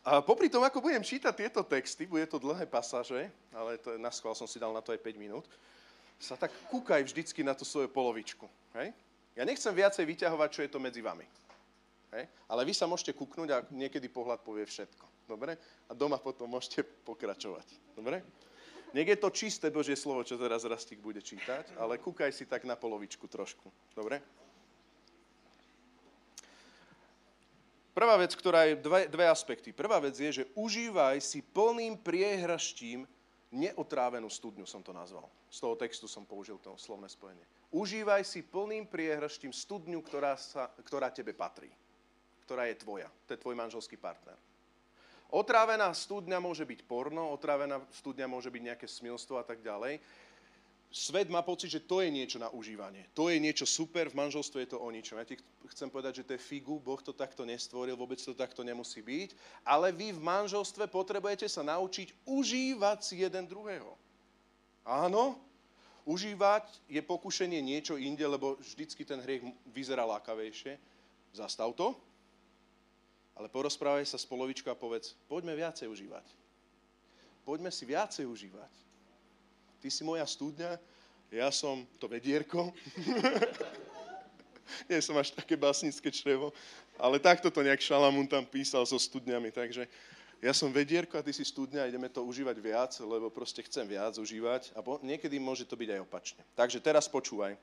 [0.08, 4.08] A popri tom, ako budem čítať tieto texty, bude to dlhé pasáže, ale to, na
[4.08, 5.44] schvál som si dal na to aj 5 minút,
[6.16, 8.48] sa tak kúkaj vždycky na tú svoju polovičku.
[8.80, 8.96] Hej?
[9.36, 11.28] Ja nechcem viacej vyťahovať, čo je to medzi vami.
[12.16, 12.24] Hej?
[12.48, 15.28] Ale vy sa môžete kúknúť a niekedy pohľad povie všetko.
[15.28, 15.60] Dobre?
[15.86, 17.68] A doma potom môžete pokračovať.
[17.92, 18.24] Dobre?
[18.96, 22.64] Nech je to čisté Božie slovo, čo teraz Rastík bude čítať, ale kúkaj si tak
[22.64, 23.68] na polovičku trošku.
[23.92, 24.24] Dobre?
[27.98, 29.74] Prvá vec, ktorá je dve, dve aspekty.
[29.74, 33.02] Prvá vec je, že užívaj si plným priehraštím
[33.50, 35.26] neotrávenú studňu som to nazval.
[35.50, 37.42] Z toho textu som použil to slovné spojenie.
[37.74, 41.74] Užívaj si plným priehrštím studňu, ktorá, sa, ktorá tebe patrí.
[42.46, 43.10] Ktorá je tvoja.
[43.26, 44.38] To je tvoj manželský partner.
[45.34, 49.98] Otrávená studňa môže byť porno, otrávená studňa môže byť nejaké smilstvo a tak ďalej
[50.90, 53.04] svet má pocit, že to je niečo na užívanie.
[53.12, 55.20] To je niečo super, v manželstve je to o ničom.
[55.20, 55.36] Ja ti
[55.72, 59.36] chcem povedať, že to je figu, Boh to takto nestvoril, vôbec to takto nemusí byť,
[59.64, 63.94] ale vy v manželstve potrebujete sa naučiť užívať si jeden druhého.
[64.82, 65.36] Áno,
[66.08, 70.80] užívať je pokušenie niečo inde, lebo vždycky ten hriech vyzerá lákavejšie.
[71.36, 71.92] Zastav to,
[73.36, 76.26] ale porozprávaj sa s polovičkou a povedz, poďme viacej užívať.
[77.44, 78.88] Poďme si viacej užívať
[79.78, 80.78] ty si moja studňa,
[81.30, 82.74] ja som to vedierko.
[84.90, 86.52] Nie som až také básnické črevo,
[86.98, 89.88] ale takto to nejak Šalamún tam písal so studňami, takže
[90.38, 94.14] ja som vedierko a ty si studňa, ideme to užívať viac, lebo proste chcem viac
[94.14, 96.42] užívať a po, niekedy môže to byť aj opačne.
[96.54, 97.58] Takže teraz počúvaj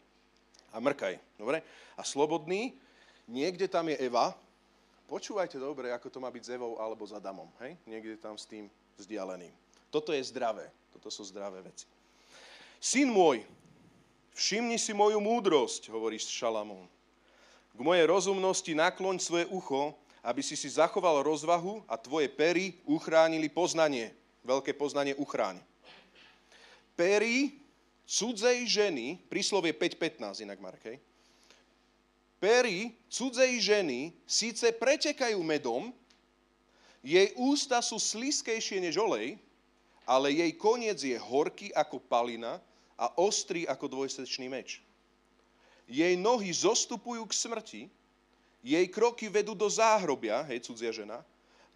[0.75, 1.63] a mrkaj, dobre?
[1.95, 2.75] A slobodný,
[3.31, 4.35] niekde tam je Eva,
[5.07, 7.79] počúvajte dobre, ako to má byť s Evou alebo s Adamom, hej?
[7.87, 8.67] Niekde tam s tým
[8.99, 9.55] vzdialeným.
[9.87, 11.87] Toto je zdravé, toto sú zdravé veci.
[12.83, 13.39] Syn môj,
[14.35, 16.91] všimni si moju múdrosť, hovorí Šalamón.
[17.75, 19.91] K mojej rozumnosti nakloň svoje ucho,
[20.23, 24.15] aby si si zachoval rozvahu a tvoje pery uchránili poznanie.
[24.47, 25.59] Veľké poznanie uchráň.
[26.95, 27.51] Pery
[28.07, 31.03] cudzej ženy, príslovie 5.15 inak Mark, hej?
[32.39, 35.91] Pery cudzej ženy síce pretekajú medom,
[37.03, 39.35] jej ústa sú sliskejšie než olej,
[40.07, 42.61] ale jej koniec je horký ako palina
[42.95, 44.84] a ostrý ako dvojsečný meč.
[45.85, 47.81] Jej nohy zostupujú k smrti,
[48.65, 51.21] jej kroky vedú do záhrobia, hej, cudzia žena,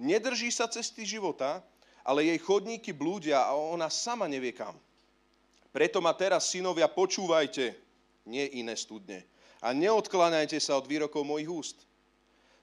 [0.01, 1.61] nedrží sa cesty života,
[2.01, 4.73] ale jej chodníky blúdia a ona sama nevie kam.
[5.69, 7.77] Preto ma teraz, synovia, počúvajte,
[8.25, 9.21] nie iné studne,
[9.61, 11.77] a neodkláňajte sa od výrokov mojich úst.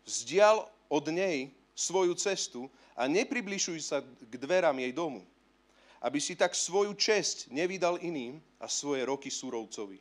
[0.02, 2.66] Vzdial od nej svoju cestu
[2.98, 5.22] a nepribližuj sa k dverám jej domu
[6.06, 9.98] aby si tak svoju česť nevydal iným a svoje roky súrovcovi.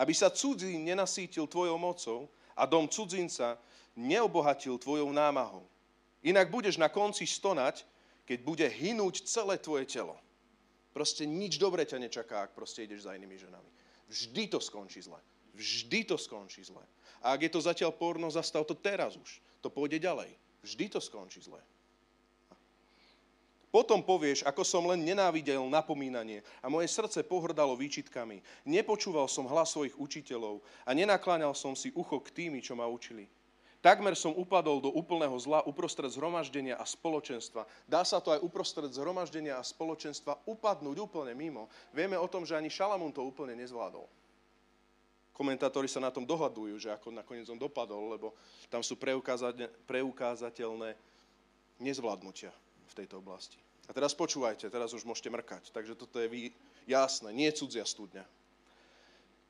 [0.00, 3.60] Aby sa cudzín nenasítil tvojou mocou a dom cudzinca
[3.92, 5.68] neobohatil tvojou námahou.
[6.24, 7.84] Inak budeš na konci stonať,
[8.24, 10.16] keď bude hynúť celé tvoje telo.
[10.96, 13.70] Proste nič dobre ťa nečaká, ak proste ideš za inými ženami.
[14.08, 15.20] Vždy to skončí zle.
[15.54, 16.82] Vždy to skončí zle.
[17.20, 19.38] A ak je to zatiaľ porno, zastav to teraz už.
[19.60, 20.32] To pôjde ďalej.
[20.64, 21.60] Vždy to skončí zle.
[23.70, 28.42] Potom povieš, ako som len nenávidel napomínanie a moje srdce pohrdalo výčitkami.
[28.66, 33.30] Nepočúval som hlas svojich učiteľov a nenakláňal som si ucho k tými, čo ma učili.
[33.80, 37.64] Takmer som upadol do úplného zla uprostred zhromaždenia a spoločenstva.
[37.88, 41.70] Dá sa to aj uprostred zhromaždenia a spoločenstva upadnúť úplne mimo.
[41.94, 44.04] Vieme o tom, že ani Šalamún to úplne nezvládol.
[45.32, 48.36] Komentátori sa na tom dohadujú, že ako nakoniec on dopadol, lebo
[48.68, 49.00] tam sú
[49.88, 50.92] preukázateľné
[51.80, 52.52] nezvládnutia
[52.90, 53.56] v tejto oblasti.
[53.86, 55.74] A teraz počúvajte, teraz už môžete mrkať.
[55.74, 56.54] Takže toto je
[56.86, 58.22] jasné, nie cudzia studňa.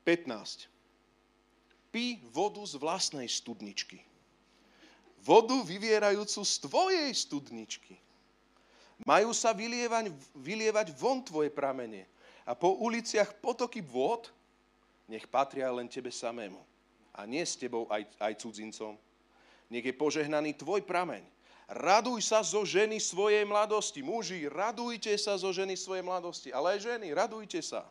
[0.05, 0.65] 15.
[1.93, 4.01] Pí vodu z vlastnej studničky.
[5.21, 7.93] Vodu vyvierajúcu z tvojej studničky.
[9.05, 12.09] Majú sa vylievať, vylievať von tvoje pramene
[12.45, 14.29] a po uliciach potoky vôd
[15.05, 16.61] nech patria len tebe samému
[17.13, 18.97] a nie s tebou aj, aj cudzincom.
[19.69, 21.21] Nech je požehnaný tvoj prameň
[21.71, 24.03] Raduj sa zo ženy svojej mladosti.
[24.03, 26.51] Muži, radujte sa zo ženy svojej mladosti.
[26.51, 27.87] Ale aj ženy, radujte sa.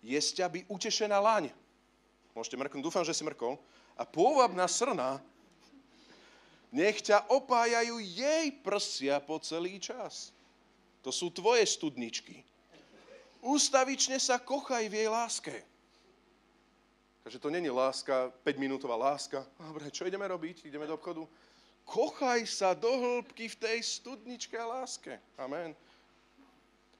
[0.00, 1.52] je z ťa by utešená laň.
[2.32, 3.60] Môžete mrknúť, dúfam, že si mrkol.
[3.92, 5.20] A pôvabná srna,
[6.72, 10.32] nech ťa opájajú jej prsia po celý čas.
[11.04, 12.40] To sú tvoje studničky.
[13.44, 15.56] Ústavične sa kochaj v jej láske.
[17.22, 19.44] Takže to není láska, 5-minútová láska.
[19.60, 20.66] Dobre, čo ideme robiť?
[20.66, 21.28] Ideme do obchodu?
[21.84, 25.18] Kochaj sa do hĺbky v tej studničke a láske.
[25.36, 25.74] Amen.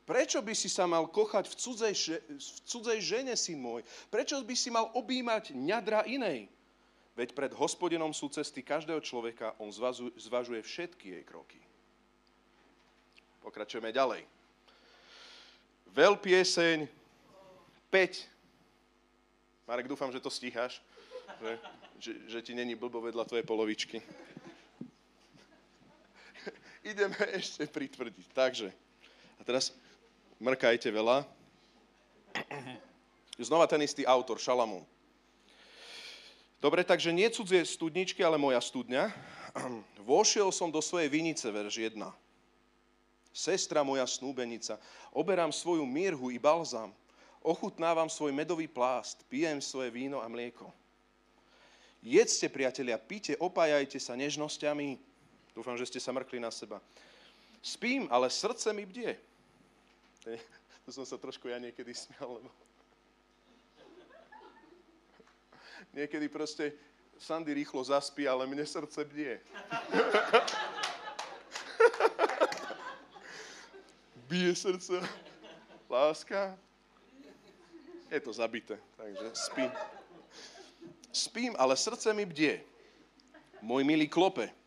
[0.03, 1.95] Prečo by si sa mal kochať v cudzej,
[2.35, 3.87] v cudzej žene, syn môj?
[4.11, 6.51] Prečo by si mal objímať ňadra inej?
[7.15, 9.71] Veď pred hospodinom sú cesty každého človeka, on
[10.17, 11.61] zvažuje všetky jej kroky.
[13.45, 14.27] Pokračujeme ďalej.
[15.93, 16.89] Veľ pieseň
[17.93, 19.69] 5.
[19.69, 20.81] Marek, dúfam, že to stíhaš,
[21.39, 21.53] že,
[22.01, 24.01] že, že ti není blbo vedľa tvojej polovičky.
[26.83, 28.27] Ideme ešte pritvrdiť.
[28.35, 28.69] Takže,
[29.39, 29.71] a teraz
[30.43, 31.23] mrkajte veľa.
[33.47, 34.83] Znova ten istý autor, Šalamún.
[36.63, 39.11] Dobre, takže nie cudzie studničky, ale moja studňa.
[40.07, 41.99] Vošiel som do svojej vinice, verž 1.
[43.33, 44.77] Sestra moja snúbenica,
[45.09, 46.93] oberám svoju mirhu i balzám,
[47.41, 50.69] ochutnávam svoj medový plást, pijem svoje víno a mlieko.
[52.05, 55.12] Jedzte, priatelia, pite, opájajte sa nežnosťami.
[55.53, 56.81] Dúfam, že ste sa mrkli na seba.
[57.63, 59.17] Spím, ale srdce mi bdie.
[60.83, 62.51] Tu som sa trošku ja niekedy smial, lebo
[65.95, 66.73] niekedy proste
[67.21, 69.39] Sandy rýchlo zaspí, ale mne srdce bdie.
[74.29, 74.99] Bije srdce.
[75.91, 76.59] Láska.
[78.11, 79.71] Je to zabité, takže spím.
[81.13, 82.61] Spím, ale srdce mi bdie.
[83.63, 84.62] Môj milý klope.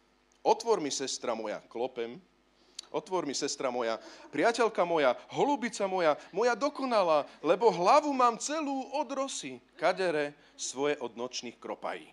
[0.46, 1.58] Otvor mi, sestra moja.
[1.66, 2.22] Klopem
[2.96, 4.00] Otvor mi, sestra moja,
[4.32, 11.12] priateľka moja, holubica moja, moja dokonalá, lebo hlavu mám celú od rosy, kadere svoje od
[11.20, 12.08] nočných kropají.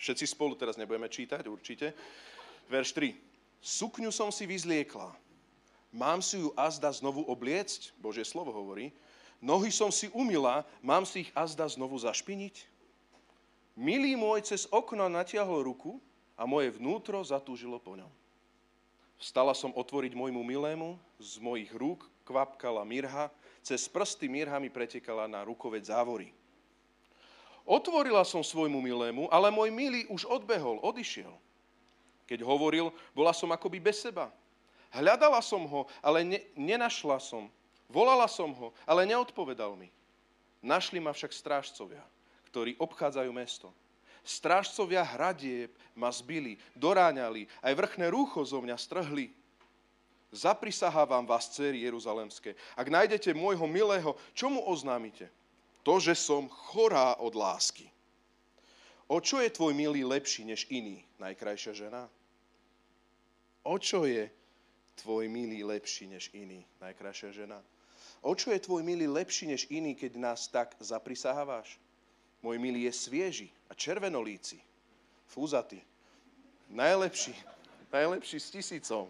[0.00, 1.92] Všetci spolu teraz nebudeme čítať, určite.
[2.72, 3.12] Verš 3.
[3.60, 5.12] Sukňu som si vyzliekla.
[5.92, 8.88] Mám si ju azda znovu obliecť, Božie slovo hovorí.
[9.36, 12.73] Nohy som si umila, mám si ich azda znovu zašpiniť.
[13.74, 15.98] Milý môj cez okno natiahol ruku,
[16.34, 18.10] a moje vnútro zatúžilo po ňom.
[19.22, 23.30] Vstala som otvoriť môjmu milému, z mojich rúk kvapkala mirha,
[23.62, 26.34] cez prsty mirha mi pretekala na rukoveď závory.
[27.64, 31.32] Otvorila som svojmu milému, ale môj milý už odbehol, odišiel.
[32.28, 34.28] Keď hovoril, bola som akoby bez seba.
[34.92, 37.48] Hľadala som ho, ale ne, nenašla som.
[37.88, 39.88] Volala som ho, ale neodpovedal mi.
[40.60, 42.04] Našli ma však strážcovia,
[42.54, 43.74] ktorí obchádzajú mesto
[44.24, 49.28] Strážcovia hradieb ma zbili, doráňali, aj vrchné rúcho zo mňa strhli.
[50.32, 52.56] Zaprisahávam vás, céry Jeruzalemské.
[52.72, 55.28] Ak nájdete môjho milého, čo mu oznámite?
[55.84, 57.92] To, že som chorá od lásky.
[59.04, 62.08] O čo je tvoj milý lepší než iný, najkrajšia žena?
[63.60, 64.32] O čo je
[65.04, 67.60] tvoj milý lepší než iný, najkrajšia žena?
[68.24, 71.76] O čo je tvoj milý lepší než iný, keď nás tak zaprisahávaš?
[72.44, 74.60] Môj milý je svieži a červenolíci,
[75.32, 75.80] fúzatý.
[76.68, 77.32] Najlepší,
[77.88, 79.08] najlepší s tisícov.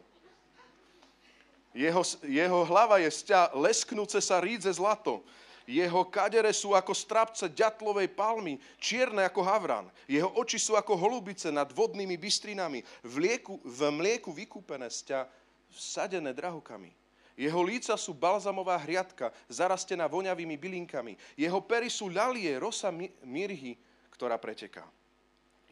[1.74, 5.26] Jeho, jeho hlava je sťa lesknúce sa rídze zlato.
[5.66, 9.90] Jeho kadere sú ako strapce ďatlovej palmy, čierne ako havran.
[10.06, 15.26] Jeho oči sú ako holubice nad vodnými bystrinami, v, lieku, v mlieku vykúpené sťa,
[15.74, 16.94] vsadené drahokami.
[17.34, 21.18] Jeho líca sú balzamová hriadka, zarastená voňavými bylinkami.
[21.34, 22.94] Jeho pery sú ľalie, rosa
[23.26, 23.74] mirhy,
[24.14, 24.86] ktorá preteká.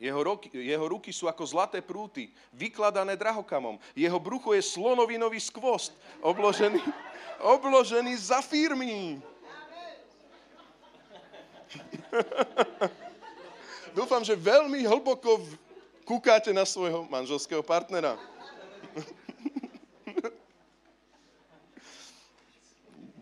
[0.03, 3.79] Jeho, roky, jeho ruky sú ako zlaté prúty, vykladané drahokamom.
[3.95, 6.83] Jeho brucho je slonovinový skvost, obložený,
[7.55, 9.23] obložený zafírmi.
[13.97, 15.39] Dúfam, že veľmi hlboko
[16.03, 18.19] kúkáte na svojho manželského partnera.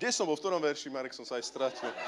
[0.01, 1.93] Kde som bol, v ktorom verši, Marek, som sa aj stratil.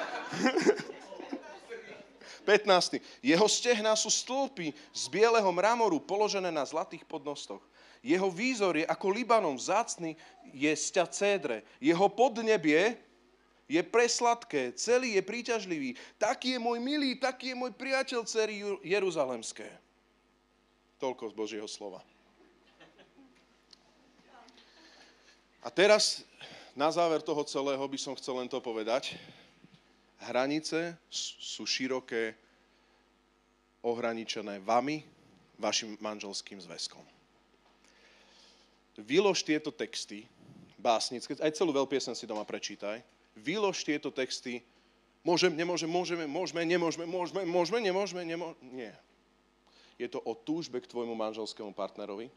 [2.48, 3.04] 15.
[3.20, 7.60] Jeho stehná sú stĺpy z bieleho mramoru položené na zlatých podnostoch.
[8.00, 10.16] Jeho výzor je ako Libanon, vzácný
[10.56, 11.68] je sťa cédre.
[11.84, 12.96] Jeho podnebie
[13.68, 15.92] je presladké, celý je príťažlivý.
[16.16, 19.68] Taký je môj milý, taký je môj priateľ cery Jeruzalemské.
[20.96, 22.00] Toľko z Božieho slova.
[25.60, 26.24] A teraz
[26.72, 29.16] na záver toho celého by som chcel len to povedať.
[30.22, 32.38] Hranice sú široké,
[33.82, 35.02] ohraničené vami,
[35.58, 37.02] vašim manželským zväzkom.
[39.02, 40.22] Vylož tieto texty,
[40.78, 43.02] básnické, aj celú veľpiesen si doma prečítaj,
[43.34, 44.62] vylož tieto texty,
[45.26, 48.92] môžem, nemôžem, môžeme, môžeme, nemôžeme, môžeme, môžeme, nemôžeme, nemôžeme, nie.
[49.98, 52.30] Je to o túžbe k tvojmu manželskému partnerovi,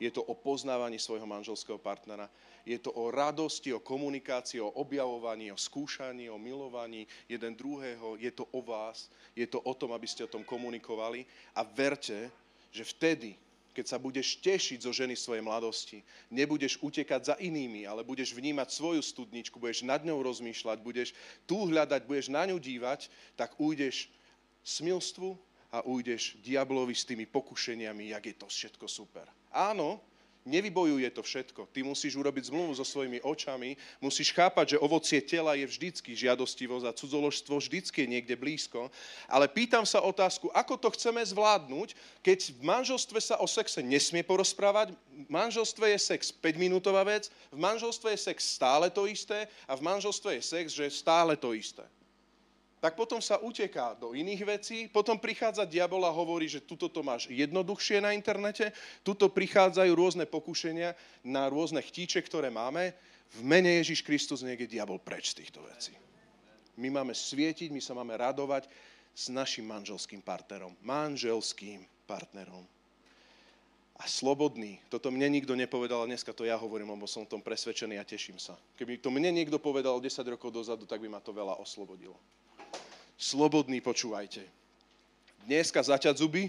[0.00, 2.26] je to o poznávaní svojho manželského partnera,
[2.66, 8.30] je to o radosti, o komunikácii, o objavovaní, o skúšaní, o milovaní jeden druhého, je
[8.30, 11.26] to o vás, je to o tom, aby ste o tom komunikovali.
[11.56, 12.30] A verte,
[12.70, 13.34] že vtedy,
[13.70, 18.68] keď sa budeš tešiť zo ženy svojej mladosti, nebudeš utekať za inými, ale budeš vnímať
[18.70, 21.14] svoju studničku, budeš nad ňou rozmýšľať, budeš
[21.46, 23.06] tu hľadať, budeš na ňu dívať,
[23.38, 24.10] tak ujdeš
[24.66, 25.38] smilstvu
[25.70, 29.26] a ujdeš diablovi s tými pokušeniami, jak je to všetko super.
[29.54, 30.02] Áno,
[30.44, 31.68] nevybojuje to všetko.
[31.70, 36.84] Ty musíš urobiť zmluvu so svojimi očami, musíš chápať, že ovocie tela je vždycky žiadostivosť
[36.88, 38.88] a cudzoložstvo vždycky je niekde blízko.
[39.28, 44.24] Ale pýtam sa otázku, ako to chceme zvládnuť, keď v manželstve sa o sexe nesmie
[44.24, 49.76] porozprávať, v manželstve je sex 5-minútová vec, v manželstve je sex stále to isté a
[49.76, 51.84] v manželstve je sex, že stále to isté
[52.80, 57.04] tak potom sa uteká do iných vecí, potom prichádza diabol a hovorí, že tuto to
[57.04, 58.72] máš jednoduchšie na internete,
[59.04, 62.96] tuto prichádzajú rôzne pokušenia na rôzne chtíče, ktoré máme.
[63.36, 65.92] V mene Ježiš Kristus je diabol preč z týchto vecí.
[66.80, 68.64] My máme svietiť, my sa máme radovať
[69.12, 70.72] s našim manželským partnerom.
[70.80, 72.64] Manželským partnerom.
[74.00, 74.80] A slobodný.
[74.88, 78.40] Toto mne nikto nepovedal, dneska to ja hovorím, lebo som o tom presvedčený a teším
[78.40, 78.56] sa.
[78.80, 82.16] Keby to mne niekto povedal 10 rokov dozadu, tak by ma to veľa oslobodilo
[83.20, 84.40] slobodní, počúvajte.
[85.44, 86.48] Dneska zaťať zuby,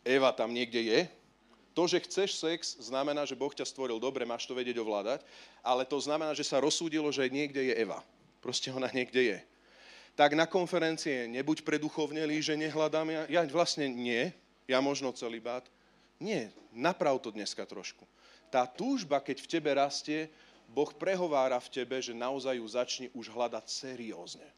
[0.00, 1.00] Eva tam niekde je.
[1.76, 5.20] To, že chceš sex, znamená, že Boh ťa stvoril dobre, máš to vedieť ovládať,
[5.60, 8.00] ale to znamená, že sa rozsúdilo, že niekde je Eva.
[8.40, 9.38] Proste ona niekde je.
[10.16, 14.34] Tak na konferencie nebuď preduchovnelý, že nehľadám, ja, ja vlastne nie,
[14.66, 15.68] ja možno celý bát.
[16.18, 18.02] Nie, naprav to dneska trošku.
[18.50, 20.26] Tá túžba, keď v tebe rastie,
[20.66, 24.48] Boh prehovára v tebe, že naozaj ju začni už hľadať seriózne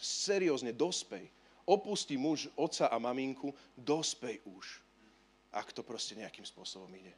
[0.00, 1.28] seriózne dospej.
[1.68, 4.80] Opustí muž otca a maminku, dospej už.
[5.52, 7.12] Ak to proste nejakým spôsobom ide.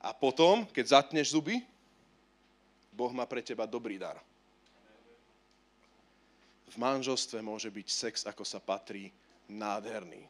[0.00, 1.62] A potom, keď zatneš zuby,
[2.90, 4.16] Boh má pre teba dobrý dar.
[6.66, 9.12] V manželstve môže byť sex, ako sa patrí,
[9.46, 10.24] nádherný.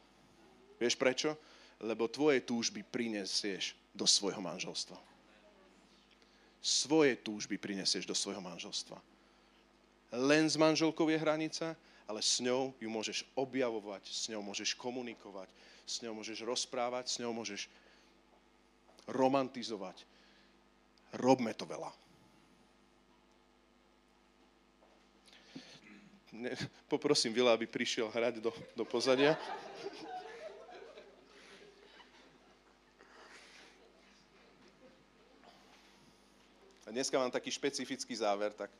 [0.77, 1.33] Vieš prečo?
[1.81, 4.97] Lebo tvoje túžby prinesieš do svojho manželstva.
[6.61, 8.97] Svoje túžby prinesieš do svojho manželstva
[10.11, 11.75] len s manželkou je hranica,
[12.07, 15.51] ale s ňou ju môžeš objavovať, s ňou môžeš komunikovať,
[15.83, 17.67] s ňou môžeš rozprávať, s ňou môžeš
[19.11, 20.07] romantizovať.
[21.15, 21.91] Robme to veľa.
[26.37, 26.53] Ne,
[26.91, 29.33] poprosím Vila, aby prišiel hrať do, do pozadia.
[36.85, 38.71] A dneska mám taký špecifický záver, tak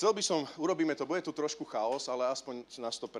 [0.00, 3.18] Chcel by som, urobíme to, bude tu trošku chaos, ale aspoň nás to pre,